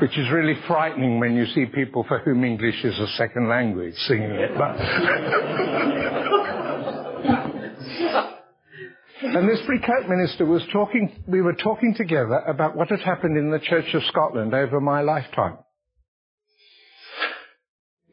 [0.00, 3.94] which is really frightening when you see people for whom English is a second language
[4.06, 4.52] singing it.
[4.56, 4.76] But
[9.22, 13.36] and this Free Kirk minister was talking, we were talking together about what had happened
[13.36, 15.58] in the Church of Scotland over my lifetime.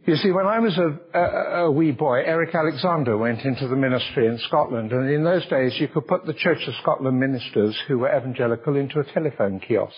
[0.05, 3.75] You see, when I was a, a, a, wee boy, Eric Alexander went into the
[3.75, 7.77] ministry in Scotland, and in those days you could put the Church of Scotland ministers
[7.89, 9.97] who were evangelical into a telephone kiosk.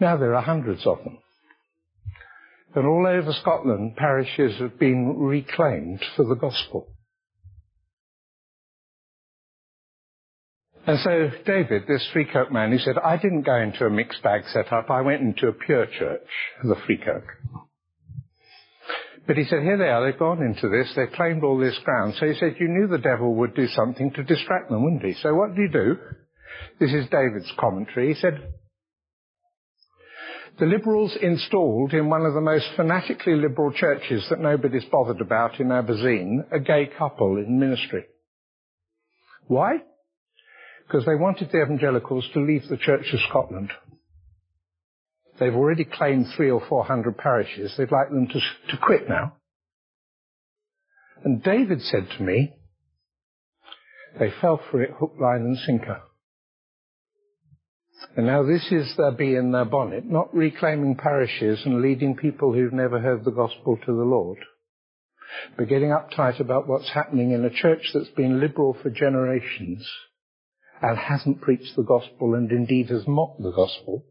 [0.00, 1.18] Now there are hundreds of them.
[2.74, 6.88] And all over Scotland, parishes have been reclaimed for the gospel.
[10.86, 14.22] And so David, this Free Kirk man, he said, I didn't go into a mixed
[14.22, 14.90] bag setup.
[14.90, 16.26] I went into a pure church,
[16.64, 17.24] the Free Kirk.
[19.24, 22.14] But he said, here they are, they've gone into this, they've claimed all this ground.
[22.18, 25.14] So he said, you knew the devil would do something to distract them, wouldn't he?
[25.22, 25.96] So what do you do?
[26.80, 28.14] This is David's commentary.
[28.14, 28.52] He said,
[30.58, 35.58] the Liberals installed in one of the most fanatically liberal churches that nobody's bothered about
[35.58, 38.04] in Aberdeen a gay couple in ministry.
[39.46, 39.78] Why?
[40.86, 43.70] Because they wanted the evangelicals to leave the Church of Scotland.
[45.40, 47.74] They've already claimed three or four hundred parishes.
[47.76, 49.36] They'd like them to, to quit now.
[51.24, 52.52] And David said to me,
[54.18, 56.02] they fell for it hook, line and sinker.
[58.16, 62.16] And now this is uh, their bee in their bonnet, not reclaiming parishes and leading
[62.16, 64.38] people who've never heard the gospel to the Lord,
[65.56, 69.88] but getting uptight about what's happening in a church that's been liberal for generations
[70.82, 74.04] and hasn't preached the gospel and indeed has mocked the gospel.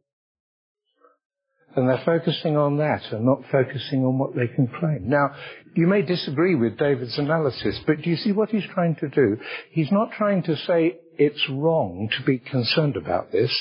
[1.75, 5.07] And they're focusing on that and not focusing on what they can claim.
[5.07, 5.35] Now,
[5.73, 9.37] you may disagree with David's analysis, but do you see what he's trying to do?
[9.71, 13.57] He's not trying to say it's wrong to be concerned about this.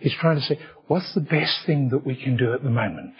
[0.00, 3.14] He's trying to say, what's the best thing that we can do at the moment?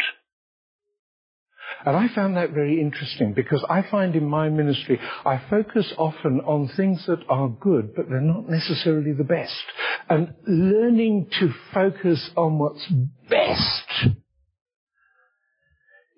[1.84, 6.40] And I found that very interesting because I find in my ministry, I focus often
[6.40, 9.64] on things that are good, but they're not necessarily the best.
[10.08, 12.86] And learning to focus on what's
[13.28, 14.16] best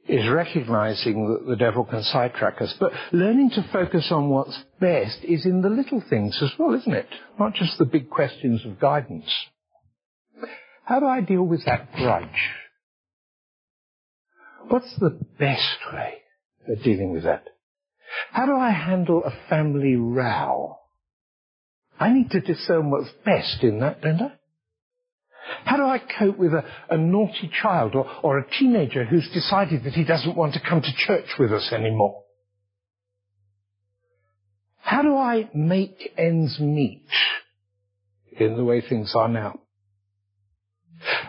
[0.07, 2.75] is recognizing that the devil can sidetrack us.
[2.79, 6.93] But learning to focus on what's best is in the little things as well, isn't
[6.93, 7.09] it?
[7.39, 9.33] Not just the big questions of guidance.
[10.85, 12.51] How do I deal with that grudge?
[14.69, 16.15] What's the best way
[16.69, 17.45] of dealing with that?
[18.31, 20.79] How do I handle a family row?
[21.99, 24.33] I need to discern what's best in that, don't I?
[25.65, 29.85] How do I cope with a, a naughty child or, or a teenager who's decided
[29.85, 32.23] that he doesn't want to come to church with us anymore?
[34.81, 37.09] How do I make ends meet
[38.39, 39.61] in the way things are now?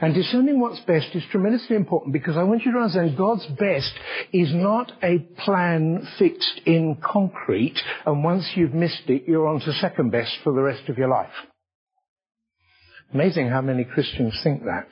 [0.01, 3.93] And discerning what's best is tremendously important because I want you to understand God's best
[4.33, 9.73] is not a plan fixed in concrete and once you've missed it, you're on to
[9.73, 11.31] second best for the rest of your life.
[13.13, 14.87] Amazing how many Christians think that.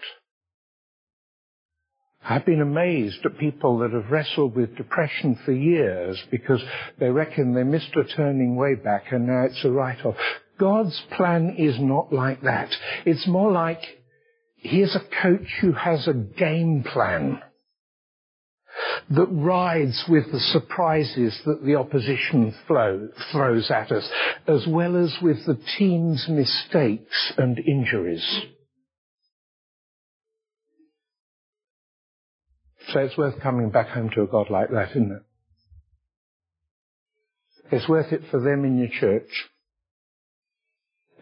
[2.26, 6.64] I've been amazed at people that have wrestled with depression for years because
[6.98, 10.16] they reckon they missed a turning way back and now it's a write-off.
[10.58, 12.74] God's plan is not like that.
[13.06, 13.82] It's more like
[14.64, 17.41] here's a coach who has a game plan
[19.09, 24.09] that rides with the surprises that the opposition flow, throws at us,
[24.47, 28.26] as well as with the team's mistakes and injuries.
[32.91, 35.24] So it's worth coming back home to a God like that, isn't it?
[37.72, 39.49] It's worth it for them in your church.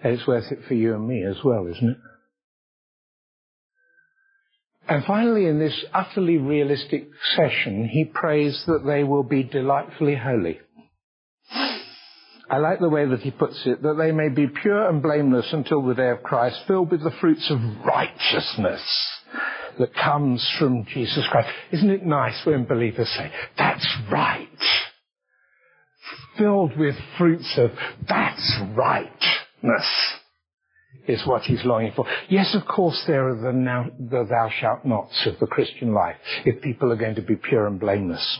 [0.04, 1.98] And it's worth it for you and me as well, isn't it?
[4.92, 10.60] And finally, in this utterly realistic session, he prays that they will be delightfully holy.
[12.50, 15.48] I like the way that he puts it, that they may be pure and blameless
[15.54, 18.82] until the day of Christ, filled with the fruits of righteousness
[19.80, 21.48] that comes from Jesus Christ.
[21.72, 24.50] Isn't it nice when believers say, that's right?
[26.38, 27.72] Filled with fruits of,
[28.10, 30.20] that's rightness
[31.08, 32.06] is what he's longing for.
[32.30, 36.18] Yes, of course, there are the, now, the thou shalt nots of the Christian life,
[36.46, 38.40] if people are going to be pure and blameless.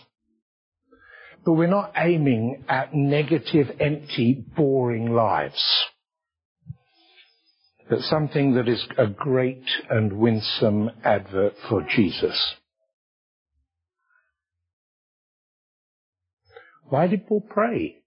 [1.44, 5.64] But we're not aiming at negative, empty, boring lives.
[7.90, 12.56] But something that is a great and winsome advert for Jesus.
[16.86, 18.01] Why did Paul pray?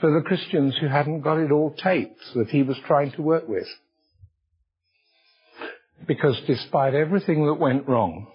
[0.00, 3.48] For the Christians who hadn't got it all taped that he was trying to work
[3.48, 3.66] with.
[6.06, 8.26] Because despite everything that went wrong,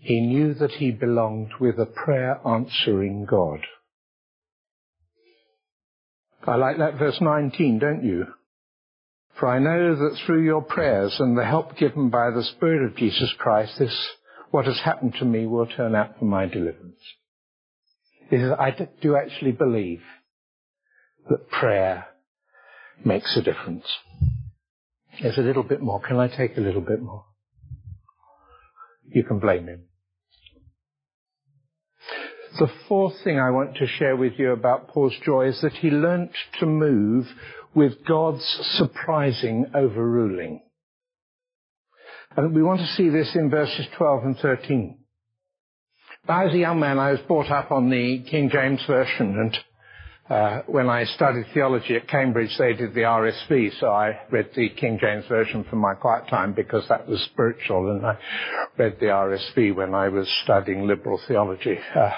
[0.00, 3.60] he knew that he belonged with a prayer answering God.
[6.46, 8.26] I like that verse 19, don't you?
[9.38, 12.96] For I know that through your prayers and the help given by the Spirit of
[12.96, 14.08] Jesus Christ, this,
[14.50, 16.98] what has happened to me will turn out for my deliverance
[18.30, 20.02] is I do actually believe
[21.28, 22.06] that prayer
[23.04, 23.84] makes a difference.
[25.20, 26.00] There's a little bit more.
[26.00, 27.24] Can I take a little bit more?
[29.12, 29.82] You can blame him.
[32.58, 35.90] The fourth thing I want to share with you about Paul's joy is that he
[35.90, 37.26] learnt to move
[37.74, 38.44] with God's
[38.76, 40.60] surprising overruling.
[42.36, 44.99] And we want to see this in verses 12 and 13.
[46.30, 49.58] I was a young man, I was brought up on the King James Version, and
[50.30, 54.68] uh, when I studied theology at Cambridge, they did the RSV, so I read the
[54.68, 58.16] King James Version for my quiet time because that was spiritual, and I
[58.78, 61.78] read the RSV when I was studying liberal theology.
[61.96, 62.12] Uh,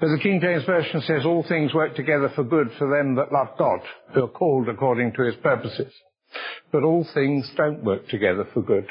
[0.00, 3.30] but the King James Version says, all things work together for good for them that
[3.30, 3.80] love God,
[4.14, 5.92] who are called according to his purposes.
[6.72, 8.88] But all things don't work together for good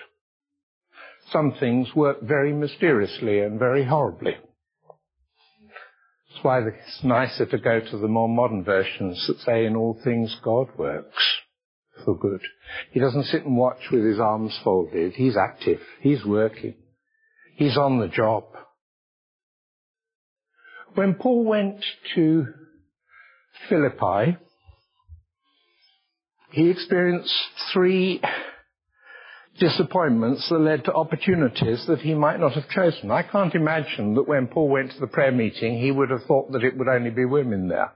[1.31, 4.35] some things work very mysteriously and very horribly.
[6.29, 9.99] That's why it's nicer to go to the more modern versions that say in all
[10.03, 11.23] things God works
[12.03, 12.41] for good.
[12.91, 15.13] He doesn't sit and watch with his arms folded.
[15.13, 15.79] He's active.
[16.01, 16.75] He's working.
[17.55, 18.45] He's on the job.
[20.95, 21.83] When Paul went
[22.15, 22.45] to
[23.69, 24.37] Philippi,
[26.51, 27.33] he experienced
[27.73, 28.21] three
[29.59, 33.11] disappointments that led to opportunities that he might not have chosen.
[33.11, 36.51] I can't imagine that when Paul went to the prayer meeting, he would have thought
[36.51, 37.91] that it would only be women there.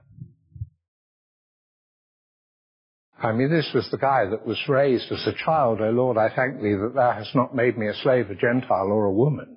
[3.20, 5.80] I mean, this was the guy that was raised as a child.
[5.80, 8.92] Oh Lord, I thank thee that thou hast not made me a slave, a Gentile,
[8.92, 9.56] or a woman.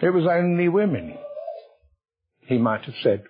[0.00, 1.18] It was only women,
[2.46, 3.24] he might have said.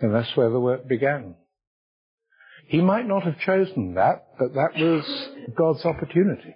[0.00, 1.36] And that's where the work began.
[2.68, 6.54] He might not have chosen that, but that was God's opportunity.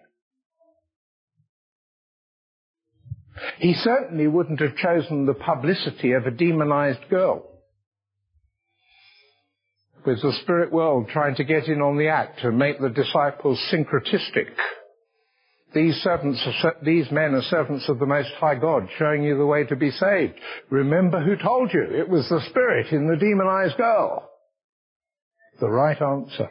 [3.59, 7.49] He certainly wouldn't have chosen the publicity of a demonized girl
[10.05, 13.59] with the spirit world trying to get in on the act and make the disciples
[13.73, 14.51] syncretistic
[15.75, 19.47] These servants are, these men are servants of the Most High God, showing you the
[19.47, 20.35] way to be saved.
[20.69, 21.83] Remember who told you.
[21.83, 24.29] It was the spirit in the demonized girl.
[25.61, 26.51] The right answer.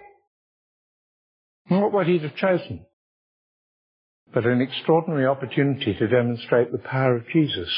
[1.70, 2.86] Not what he'd have chosen,
[4.34, 7.74] but an extraordinary opportunity to demonstrate the power of Jesus.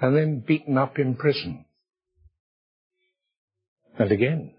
[0.00, 1.64] And then beaten up in prison.
[3.98, 4.54] And again,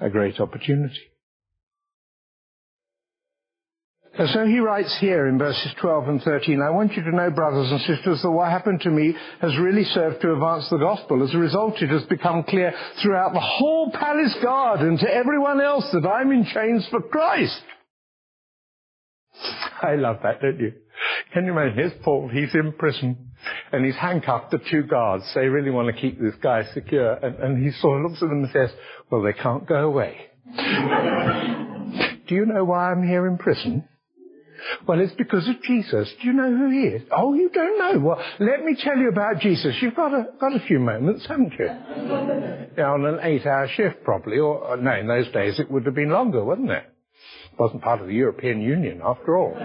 [0.00, 1.11] a great opportunity.
[4.22, 7.28] And so he writes here in verses 12 and 13, I want you to know,
[7.28, 11.24] brothers and sisters, that what happened to me has really served to advance the gospel.
[11.24, 15.60] As a result, it has become clear throughout the whole palace guard and to everyone
[15.60, 17.62] else that I'm in chains for Christ.
[19.82, 20.72] I love that, don't you?
[21.32, 21.74] Can you imagine?
[21.74, 23.32] Here's Paul, he's in prison,
[23.72, 25.24] and he's handcuffed to two guards.
[25.34, 27.14] They really want to keep this guy secure.
[27.14, 28.70] And, and he sort of looks at them and says,
[29.10, 30.16] well, they can't go away.
[32.28, 33.88] Do you know why I'm here in prison?
[34.86, 36.12] Well, it's because of Jesus.
[36.20, 37.02] Do you know who he is?
[37.10, 37.98] Oh, you don't know.
[38.00, 39.76] Well, let me tell you about Jesus.
[39.80, 41.66] You've got a, got a few moments, haven't you?
[42.78, 45.86] yeah, on an eight hour shift probably, or, uh, no, in those days it would
[45.86, 46.84] have been longer, wouldn't it?
[47.52, 49.54] It wasn't part of the European Union after all.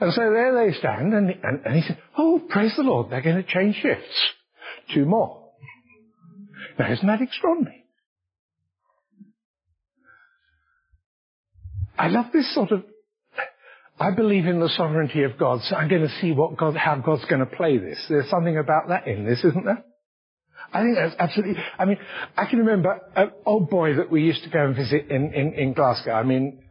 [0.00, 3.22] and so there they stand, and, and, and he said, oh, praise the Lord, they're
[3.22, 4.34] going to change shifts.
[4.94, 5.50] Two more.
[6.78, 7.85] Now, isn't that extraordinary?
[11.98, 12.84] I love this sort of,
[13.98, 16.96] I believe in the sovereignty of God, so I'm going to see what God, how
[16.96, 17.98] God's going to play this.
[18.08, 19.84] There's something about that in this, isn't there?
[20.72, 21.98] I think that's absolutely, I mean,
[22.36, 25.54] I can remember an old boy that we used to go and visit in, in,
[25.54, 26.12] in Glasgow.
[26.12, 26.62] I mean,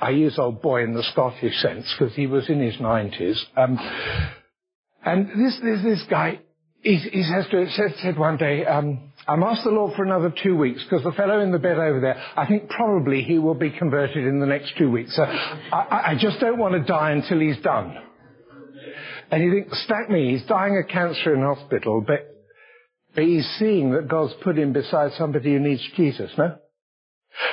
[0.00, 3.38] I use old boy in the Scottish sense because he was in his 90s.
[3.56, 3.78] Um,
[5.04, 6.40] and this, this, this guy,
[6.82, 10.32] he, he says to, said, said one day, um, I'm asked the Lord for another
[10.42, 13.54] two weeks because the fellow in the bed over there, I think probably he will
[13.54, 15.16] be converted in the next two weeks.
[15.16, 17.96] So I, I just don't want to die until he's done.
[19.30, 22.20] And you think, stack me, he's dying of cancer in hospital, but,
[23.14, 26.56] but he's seeing that God's put him beside somebody who needs Jesus, no?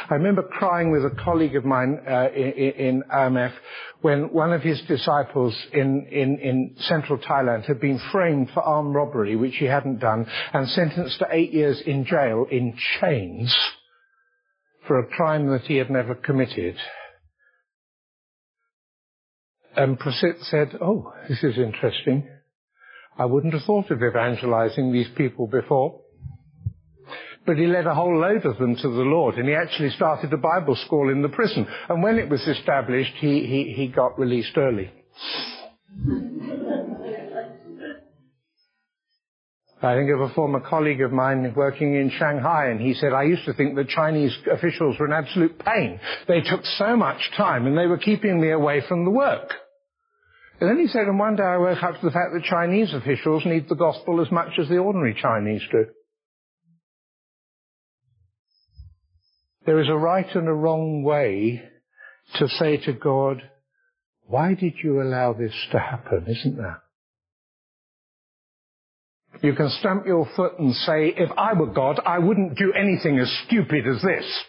[0.10, 3.54] I remember crying with a colleague of mine uh, in, in OMF
[4.02, 8.96] when one of his disciples in, in, in central Thailand had been framed for armed
[8.96, 13.56] robbery, which he hadn't done, and sentenced to eight years in jail in chains
[14.88, 16.76] for a crime that he had never committed.
[19.76, 22.28] And Prasit said, oh, this is interesting.
[23.18, 26.02] I wouldn't have thought of evangelizing these people before.
[27.46, 30.32] But he led a whole load of them to the Lord, and he actually started
[30.32, 31.66] a Bible school in the prison.
[31.90, 34.92] And when it was established, he, he, he got released early.
[39.84, 43.24] I think of a former colleague of mine working in Shanghai, and he said, I
[43.24, 46.00] used to think that Chinese officials were an absolute pain.
[46.28, 49.52] They took so much time, and they were keeping me away from the work.
[50.60, 52.94] And then he said, and one day I woke up to the fact that Chinese
[52.94, 55.86] officials need the gospel as much as the ordinary Chinese do.
[59.66, 61.62] There is a right and a wrong way
[62.36, 63.42] to say to God,
[64.26, 66.82] why did you allow this to happen, isn't there?
[69.42, 73.20] You can stamp your foot and say, if I were God, I wouldn't do anything
[73.20, 74.44] as stupid as this.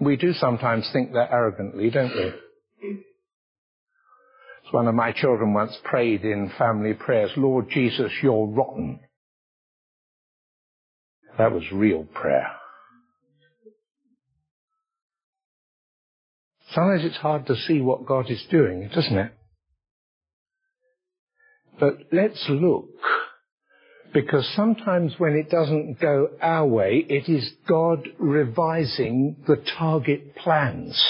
[0.00, 2.32] We do sometimes think that arrogantly, don't we?
[4.72, 9.00] One of my children once prayed in family prayers, Lord Jesus, you're rotten.
[11.36, 12.50] That was real prayer.
[16.74, 19.32] Sometimes it's hard to see what God is doing, doesn't it?
[21.78, 22.88] But let's look.
[24.14, 31.02] Because sometimes when it doesn't go our way, it is God revising the target plans.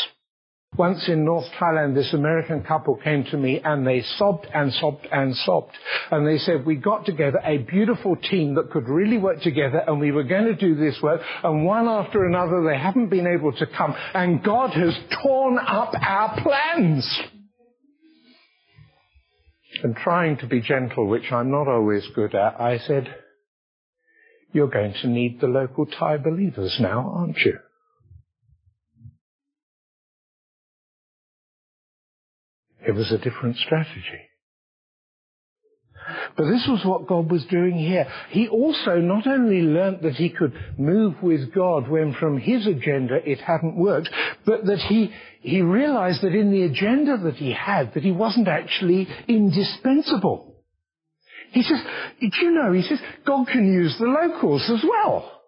[0.79, 5.07] Once in North Thailand, this American couple came to me and they sobbed and sobbed
[5.13, 5.77] and sobbed.
[6.11, 10.01] And they said, we got together a beautiful team that could really work together and
[10.01, 11.21] we were going to do this work.
[11.45, 13.95] And one after another, they haven't been able to come.
[14.15, 17.21] And God has torn up our plans.
[19.83, 23.15] And trying to be gentle, which I'm not always good at, I said,
[24.53, 27.59] you're going to need the local Thai believers now, aren't you?
[32.87, 34.29] It was a different strategy.
[36.37, 38.07] But this was what God was doing here.
[38.31, 43.19] He also not only learnt that he could move with God when from his agenda
[43.25, 44.11] it hadn't worked,
[44.45, 48.49] but that he, he realized that in the agenda that he had, that he wasn't
[48.49, 50.57] actually indispensable.
[51.53, 51.81] He says,
[52.21, 55.42] do you know, he says, God can use the locals as well.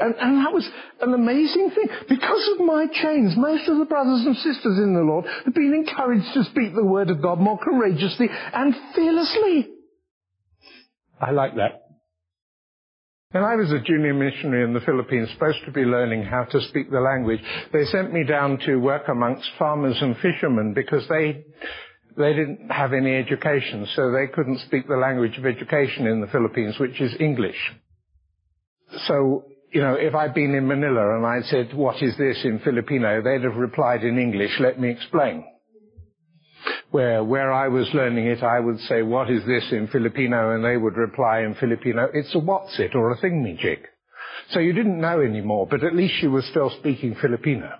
[0.00, 0.68] And, and that was
[1.00, 1.88] an amazing thing.
[2.08, 5.74] Because of my chains, most of the brothers and sisters in the Lord have been
[5.74, 9.68] encouraged to speak the word of God more courageously and fearlessly.
[11.20, 11.82] I like that.
[13.32, 16.60] When I was a junior missionary in the Philippines, supposed to be learning how to
[16.62, 17.40] speak the language,
[17.72, 21.44] they sent me down to work amongst farmers and fishermen because they
[22.16, 26.26] they didn't have any education, so they couldn't speak the language of education in the
[26.26, 27.56] Philippines, which is English.
[29.06, 32.58] So, you know, if I'd been in Manila and I'd said, what is this in
[32.60, 35.44] Filipino, they'd have replied in English, let me explain.
[36.90, 40.54] Where, where I was learning it, I would say, what is this in Filipino?
[40.54, 43.78] And they would reply in Filipino, it's a what's it or a thingamajig.
[44.50, 47.70] So you didn't know anymore, but at least you were still speaking Filipino.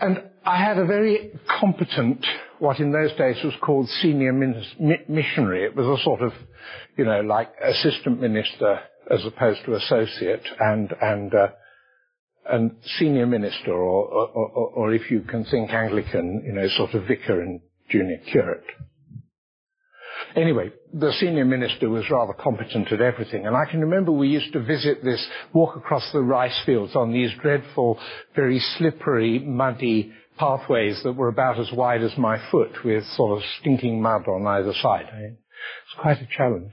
[0.00, 2.24] And I had a very competent,
[2.60, 5.64] what in those days was called senior missionary.
[5.64, 6.32] It was a sort of,
[6.96, 8.80] you know, like assistant minister
[9.10, 11.48] as opposed to associate and, and, uh,
[12.48, 16.94] and senior minister or, or, or, or if you can think Anglican, you know, sort
[16.94, 18.64] of vicar and junior curate.
[20.36, 23.46] Anyway, the senior minister was rather competent at everything.
[23.46, 27.12] And I can remember we used to visit this, walk across the rice fields on
[27.12, 27.98] these dreadful,
[28.36, 33.44] very slippery, muddy pathways that were about as wide as my foot with sort of
[33.60, 35.36] stinking mud on either side.
[35.86, 36.72] It's quite a challenge.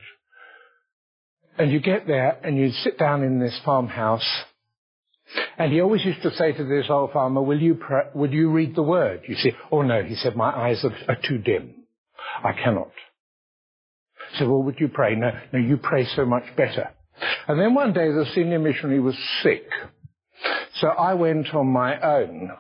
[1.58, 4.44] And you get there and you sit down in this farmhouse
[5.58, 8.52] and he always used to say to this old farmer, will you, pray, will you
[8.52, 9.22] read the word?
[9.28, 11.74] You see, oh no, he said, my eyes are, are too dim.
[12.44, 12.92] I cannot.
[14.38, 15.16] Said, well, would you pray?
[15.16, 16.90] No, no, you pray so much better.
[17.48, 19.68] And then one day the senior missionary was sick.
[20.76, 22.52] So I went on my own.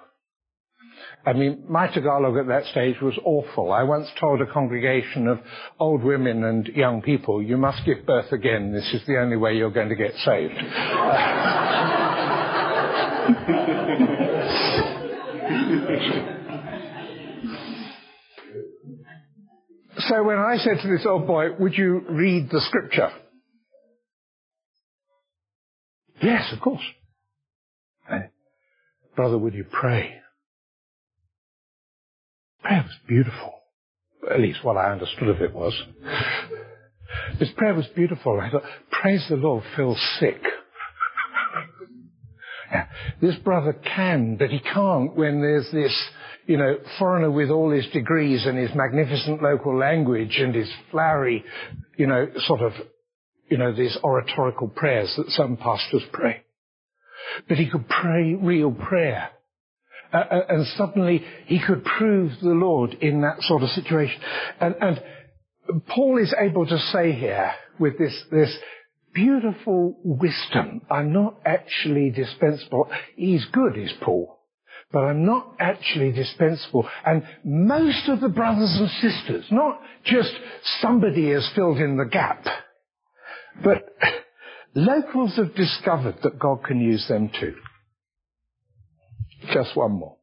[1.27, 3.73] I mean, my Tagalog at that stage was awful.
[3.73, 5.39] I once told a congregation of
[5.77, 8.71] old women and young people, you must give birth again.
[8.71, 10.53] This is the only way you're going to get saved.
[20.07, 23.09] So when I said to this old boy, would you read the scripture?
[26.21, 26.83] Yes, of course.
[29.17, 30.21] Brother, would you pray?
[32.67, 33.53] Prayer was beautiful.
[34.29, 35.73] At least what I understood of it was.
[37.39, 38.41] This prayer was beautiful.
[38.41, 40.41] I thought, praise the Lord, Phil's sick.
[42.69, 42.87] Yeah,
[43.21, 45.93] this brother can, but he can't when there's this
[46.47, 51.43] you know, foreigner with all his degrees and his magnificent local language and his flowery,
[51.97, 52.71] you know, sort of,
[53.49, 56.43] you know, these oratorical prayers that some pastors pray.
[57.47, 59.29] But he could pray real prayer.
[60.13, 64.21] Uh, uh, and suddenly he could prove the Lord in that sort of situation.
[64.59, 65.01] And, and
[65.87, 68.55] Paul is able to say here with this, this
[69.13, 72.89] beautiful wisdom, I'm not actually dispensable.
[73.15, 74.37] He's good, is Paul
[74.91, 76.87] but I'm not actually dispensable.
[77.05, 80.31] And most of the brothers and sisters, not just
[80.81, 82.45] somebody has filled in the gap,
[83.63, 83.95] but
[84.75, 87.55] locals have discovered that God can use them too.
[89.53, 90.17] Just one more.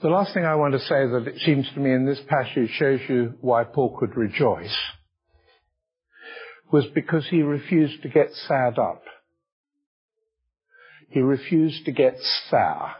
[0.00, 2.70] The last thing I want to say that it seems to me in this passage
[2.78, 4.76] shows you why Paul could rejoice
[6.70, 9.02] was because he refused to get sad up.
[11.10, 12.16] He refused to get
[12.50, 12.92] sour.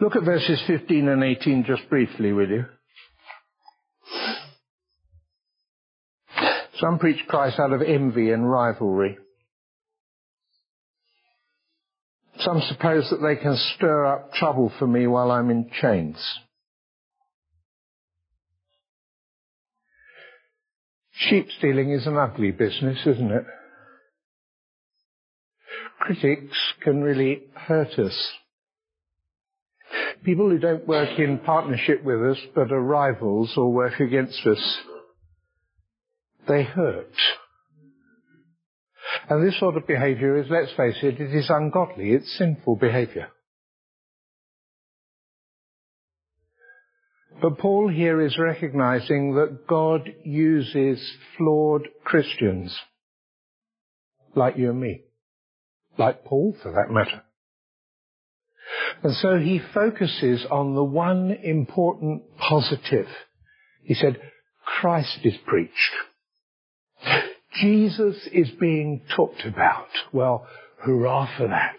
[0.00, 2.64] Look at verses 15 and 18 just briefly, will you?
[6.78, 9.18] Some preach Christ out of envy and rivalry.
[12.38, 16.16] Some suppose that they can stir up trouble for me while I'm in chains.
[21.12, 23.44] Sheep stealing is an ugly business, isn't it?
[26.08, 28.32] critics can really hurt us.
[30.24, 34.78] People who don't work in partnership with us but are rivals or work against us,
[36.46, 37.12] they hurt.
[39.28, 43.28] And this sort of behavior is, let's face it, it is ungodly, it's sinful behavior.
[47.40, 51.00] But Paul here is recognizing that God uses
[51.36, 52.76] flawed Christians
[54.34, 55.02] like you and me
[55.98, 57.22] like Paul for that matter.
[59.02, 63.06] And so he focuses on the one important positive.
[63.82, 64.20] He said,
[64.64, 65.72] Christ is preached.
[67.54, 69.88] Jesus is being talked about.
[70.12, 70.46] Well,
[70.80, 71.76] hurrah for that.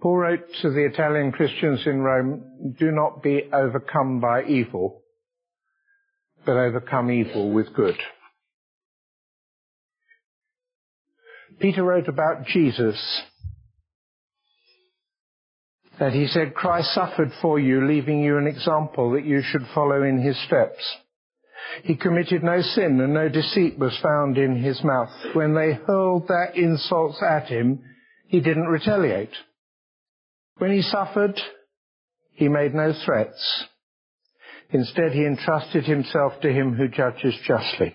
[0.00, 5.02] Paul wrote to the Italian Christians in Rome, do not be overcome by evil,
[6.44, 7.96] but overcome evil with good.
[11.58, 13.22] Peter wrote about Jesus
[15.98, 20.02] that he said, Christ suffered for you, leaving you an example that you should follow
[20.02, 20.96] in his steps.
[21.82, 25.10] He committed no sin and no deceit was found in his mouth.
[25.34, 27.80] When they hurled their insults at him,
[28.28, 29.34] he didn't retaliate.
[30.58, 31.38] When he suffered,
[32.32, 33.64] he made no threats.
[34.70, 37.94] Instead, he entrusted himself to him who judges justly.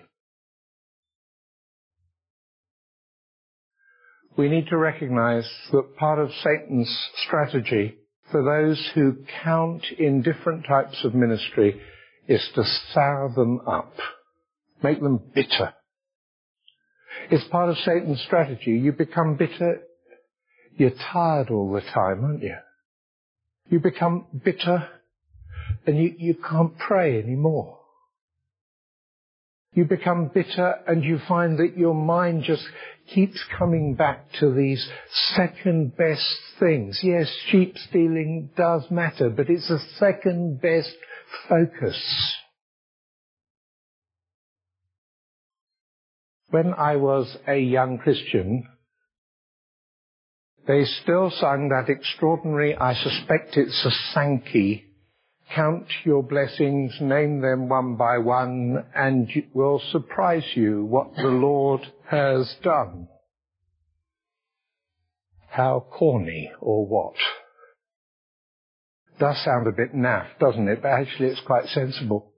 [4.36, 7.98] We need to recognize that part of Satan's strategy
[8.30, 11.80] for those who count in different types of ministry
[12.28, 12.62] is to
[12.92, 13.94] sour them up,
[14.82, 15.74] make them bitter.
[17.30, 18.72] It's part of Satan's strategy.
[18.72, 19.82] You become bitter,
[20.76, 22.56] you're tired all the time, aren't you?
[23.68, 24.88] You become bitter
[25.86, 27.78] and you, you can't pray anymore.
[29.74, 32.64] You become bitter and you find that your mind just
[33.14, 34.86] keeps coming back to these
[35.34, 37.00] second best things.
[37.02, 40.94] Yes, sheep stealing does matter, but it's a second best
[41.48, 42.36] focus.
[46.50, 48.68] When I was a young Christian,
[50.66, 54.84] they still sang that extraordinary, I suspect it's a Sankey,
[55.54, 61.28] count your blessings, name them one by one, and it will surprise you what the
[61.28, 63.08] Lord has done.
[65.48, 67.16] How corny or what?
[69.18, 70.82] Does sound a bit naff, doesn't it?
[70.82, 72.32] But actually it's quite sensible.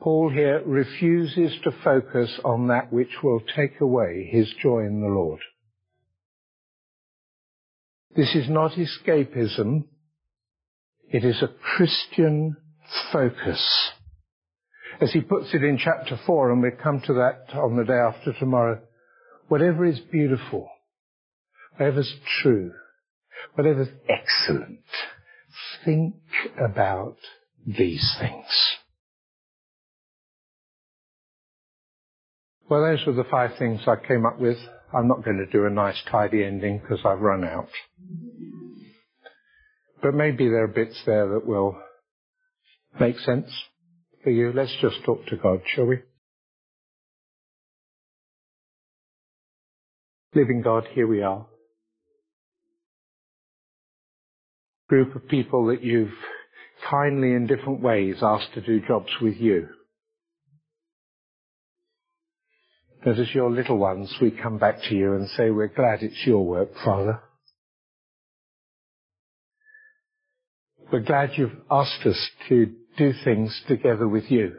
[0.00, 5.08] Paul here refuses to focus on that which will take away his joy in the
[5.08, 5.40] Lord.
[8.16, 9.84] This is not escapism.
[11.10, 12.56] It is a Christian
[13.12, 13.90] focus.
[15.00, 17.92] As he puts it in chapter 4, and we'll come to that on the day
[17.92, 18.80] after tomorrow,
[19.48, 20.68] whatever is beautiful,
[21.76, 22.12] whatever's
[22.42, 22.72] true,
[23.54, 24.80] whatever's excellent,
[25.84, 26.14] think
[26.58, 27.16] about
[27.66, 28.46] these things.
[32.68, 34.58] Well, those were the five things I came up with.
[34.94, 37.68] I'm not going to do a nice tidy ending because I've run out.
[40.02, 41.76] But maybe there are bits there that will
[42.98, 43.50] make sense
[44.22, 44.52] for you.
[44.52, 45.98] Let's just talk to God, shall we?
[50.34, 51.46] Living God, here we are.
[54.90, 56.10] Group of people that you've
[56.90, 59.68] kindly in different ways asked to do jobs with you.
[63.04, 66.26] That as your little ones, we come back to you and say, we're glad it's
[66.26, 67.20] your work, Father.
[70.92, 74.56] We're glad you've asked us to do things together with you.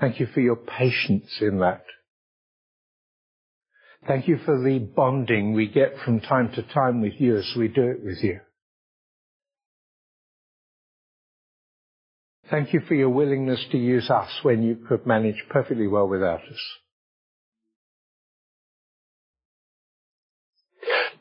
[0.00, 1.84] Thank you for your patience in that.
[4.06, 7.68] Thank you for the bonding we get from time to time with you as we
[7.68, 8.40] do it with you.
[12.50, 16.40] Thank you for your willingness to use us when you could manage perfectly well without
[16.40, 16.60] us.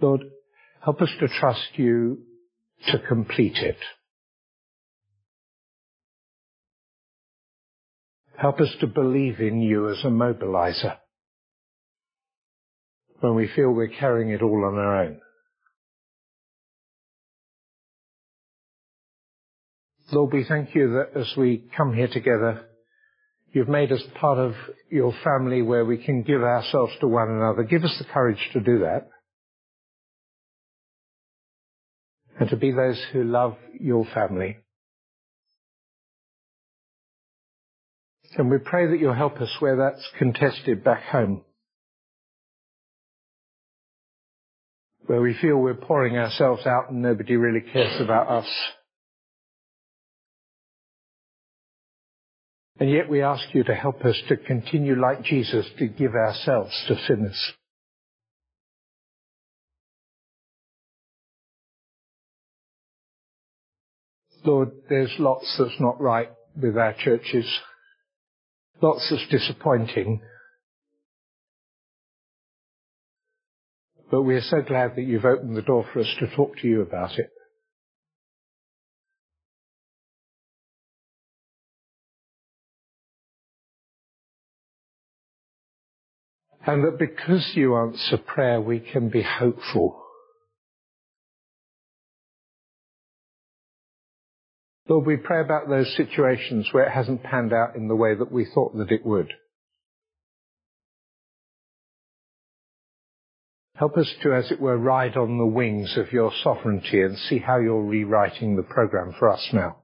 [0.02, 0.22] Lord,
[0.84, 2.24] help us to trust you
[2.88, 3.78] to complete it.
[8.36, 10.98] Help us to believe in you as a mobilizer
[13.24, 15.22] when we feel we're carrying it all on our own.
[20.12, 22.66] Lord, we thank you that as we come here together,
[23.54, 24.56] you've made us part of
[24.92, 27.64] your family where we can give ourselves to one another.
[27.64, 29.08] Give us the courage to do that.
[32.42, 34.58] And to be those who love your family.
[38.36, 41.44] And we pray that you'll help us where that's contested back home.
[45.06, 48.48] Where we feel we're pouring ourselves out and nobody really cares about us.
[52.80, 56.74] And yet we ask you to help us to continue like Jesus to give ourselves
[56.88, 57.54] to sinners.
[64.46, 66.30] Lord, there's lots that's not right
[66.62, 67.46] with our churches.
[68.82, 70.22] Lots that's disappointing.
[74.14, 76.68] but we are so glad that you've opened the door for us to talk to
[76.68, 77.32] you about it.
[86.64, 90.00] And that because you answer prayer, we can be hopeful.
[94.88, 98.32] Lord, we pray about those situations where it hasn't panned out in the way that
[98.32, 99.34] we thought that it would.
[103.84, 107.40] Help us to, as it were, ride on the wings of your sovereignty and see
[107.40, 109.76] how you're rewriting the program for us now.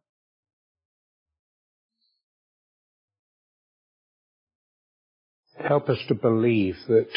[5.58, 7.10] Help us to believe that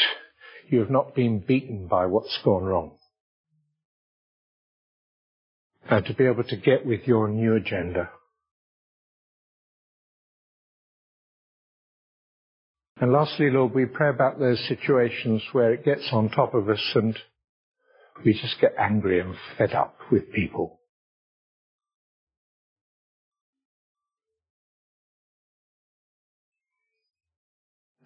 [0.67, 2.91] you have not been beaten by what's gone wrong.
[5.89, 8.09] And to be able to get with your new agenda.
[13.03, 16.79] And lastly, Lord, we pray about those situations where it gets on top of us
[16.95, 17.19] and
[18.23, 20.79] we just get angry and fed up with people.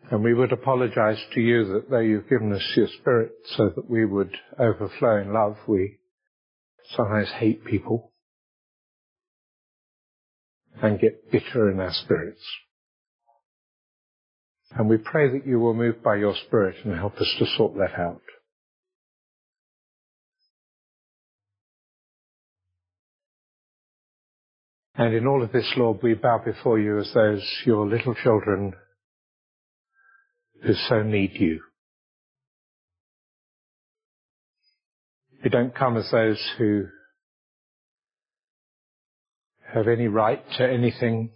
[0.10, 3.88] And we would apologize to you that though you've given us your spirit so that
[3.88, 6.00] we would overflow in love, we
[6.95, 8.14] sometimes hate people
[10.82, 12.41] and get bitter in our spirits.
[14.78, 17.73] And we pray that you will move by your Spirit and help us to sort
[17.78, 18.21] that out.
[24.93, 28.73] And in all of this, Lord, we bow before you as those your little children
[30.63, 31.61] who so need you.
[35.43, 36.86] We don't come as those who
[39.73, 41.32] have any right to anything.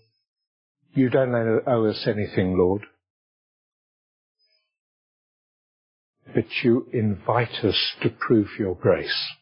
[0.93, 1.33] You don't
[1.67, 2.83] owe us anything, Lord.
[6.33, 9.33] But you invite us to prove your grace.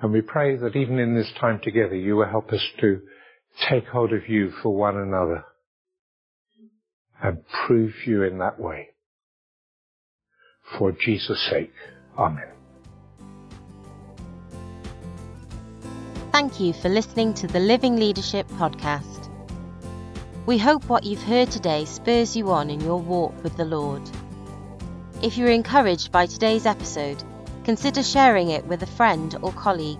[0.00, 3.00] And we pray that even in this time together, you will help us to
[3.68, 5.44] take hold of you for one another
[7.22, 8.88] and prove you in that way.
[10.78, 11.72] For Jesus' sake.
[12.16, 12.52] Amen.
[16.30, 19.28] Thank you for listening to the Living Leadership Podcast.
[20.46, 24.02] We hope what you've heard today spurs you on in your walk with the Lord.
[25.20, 27.24] If you're encouraged by today's episode,
[27.64, 29.98] consider sharing it with a friend or colleague,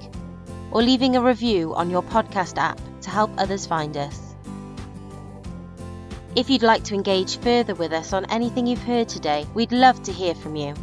[0.71, 4.37] or leaving a review on your podcast app to help others find us.
[6.37, 10.01] If you'd like to engage further with us on anything you've heard today, we'd love
[10.05, 10.75] to hear from you.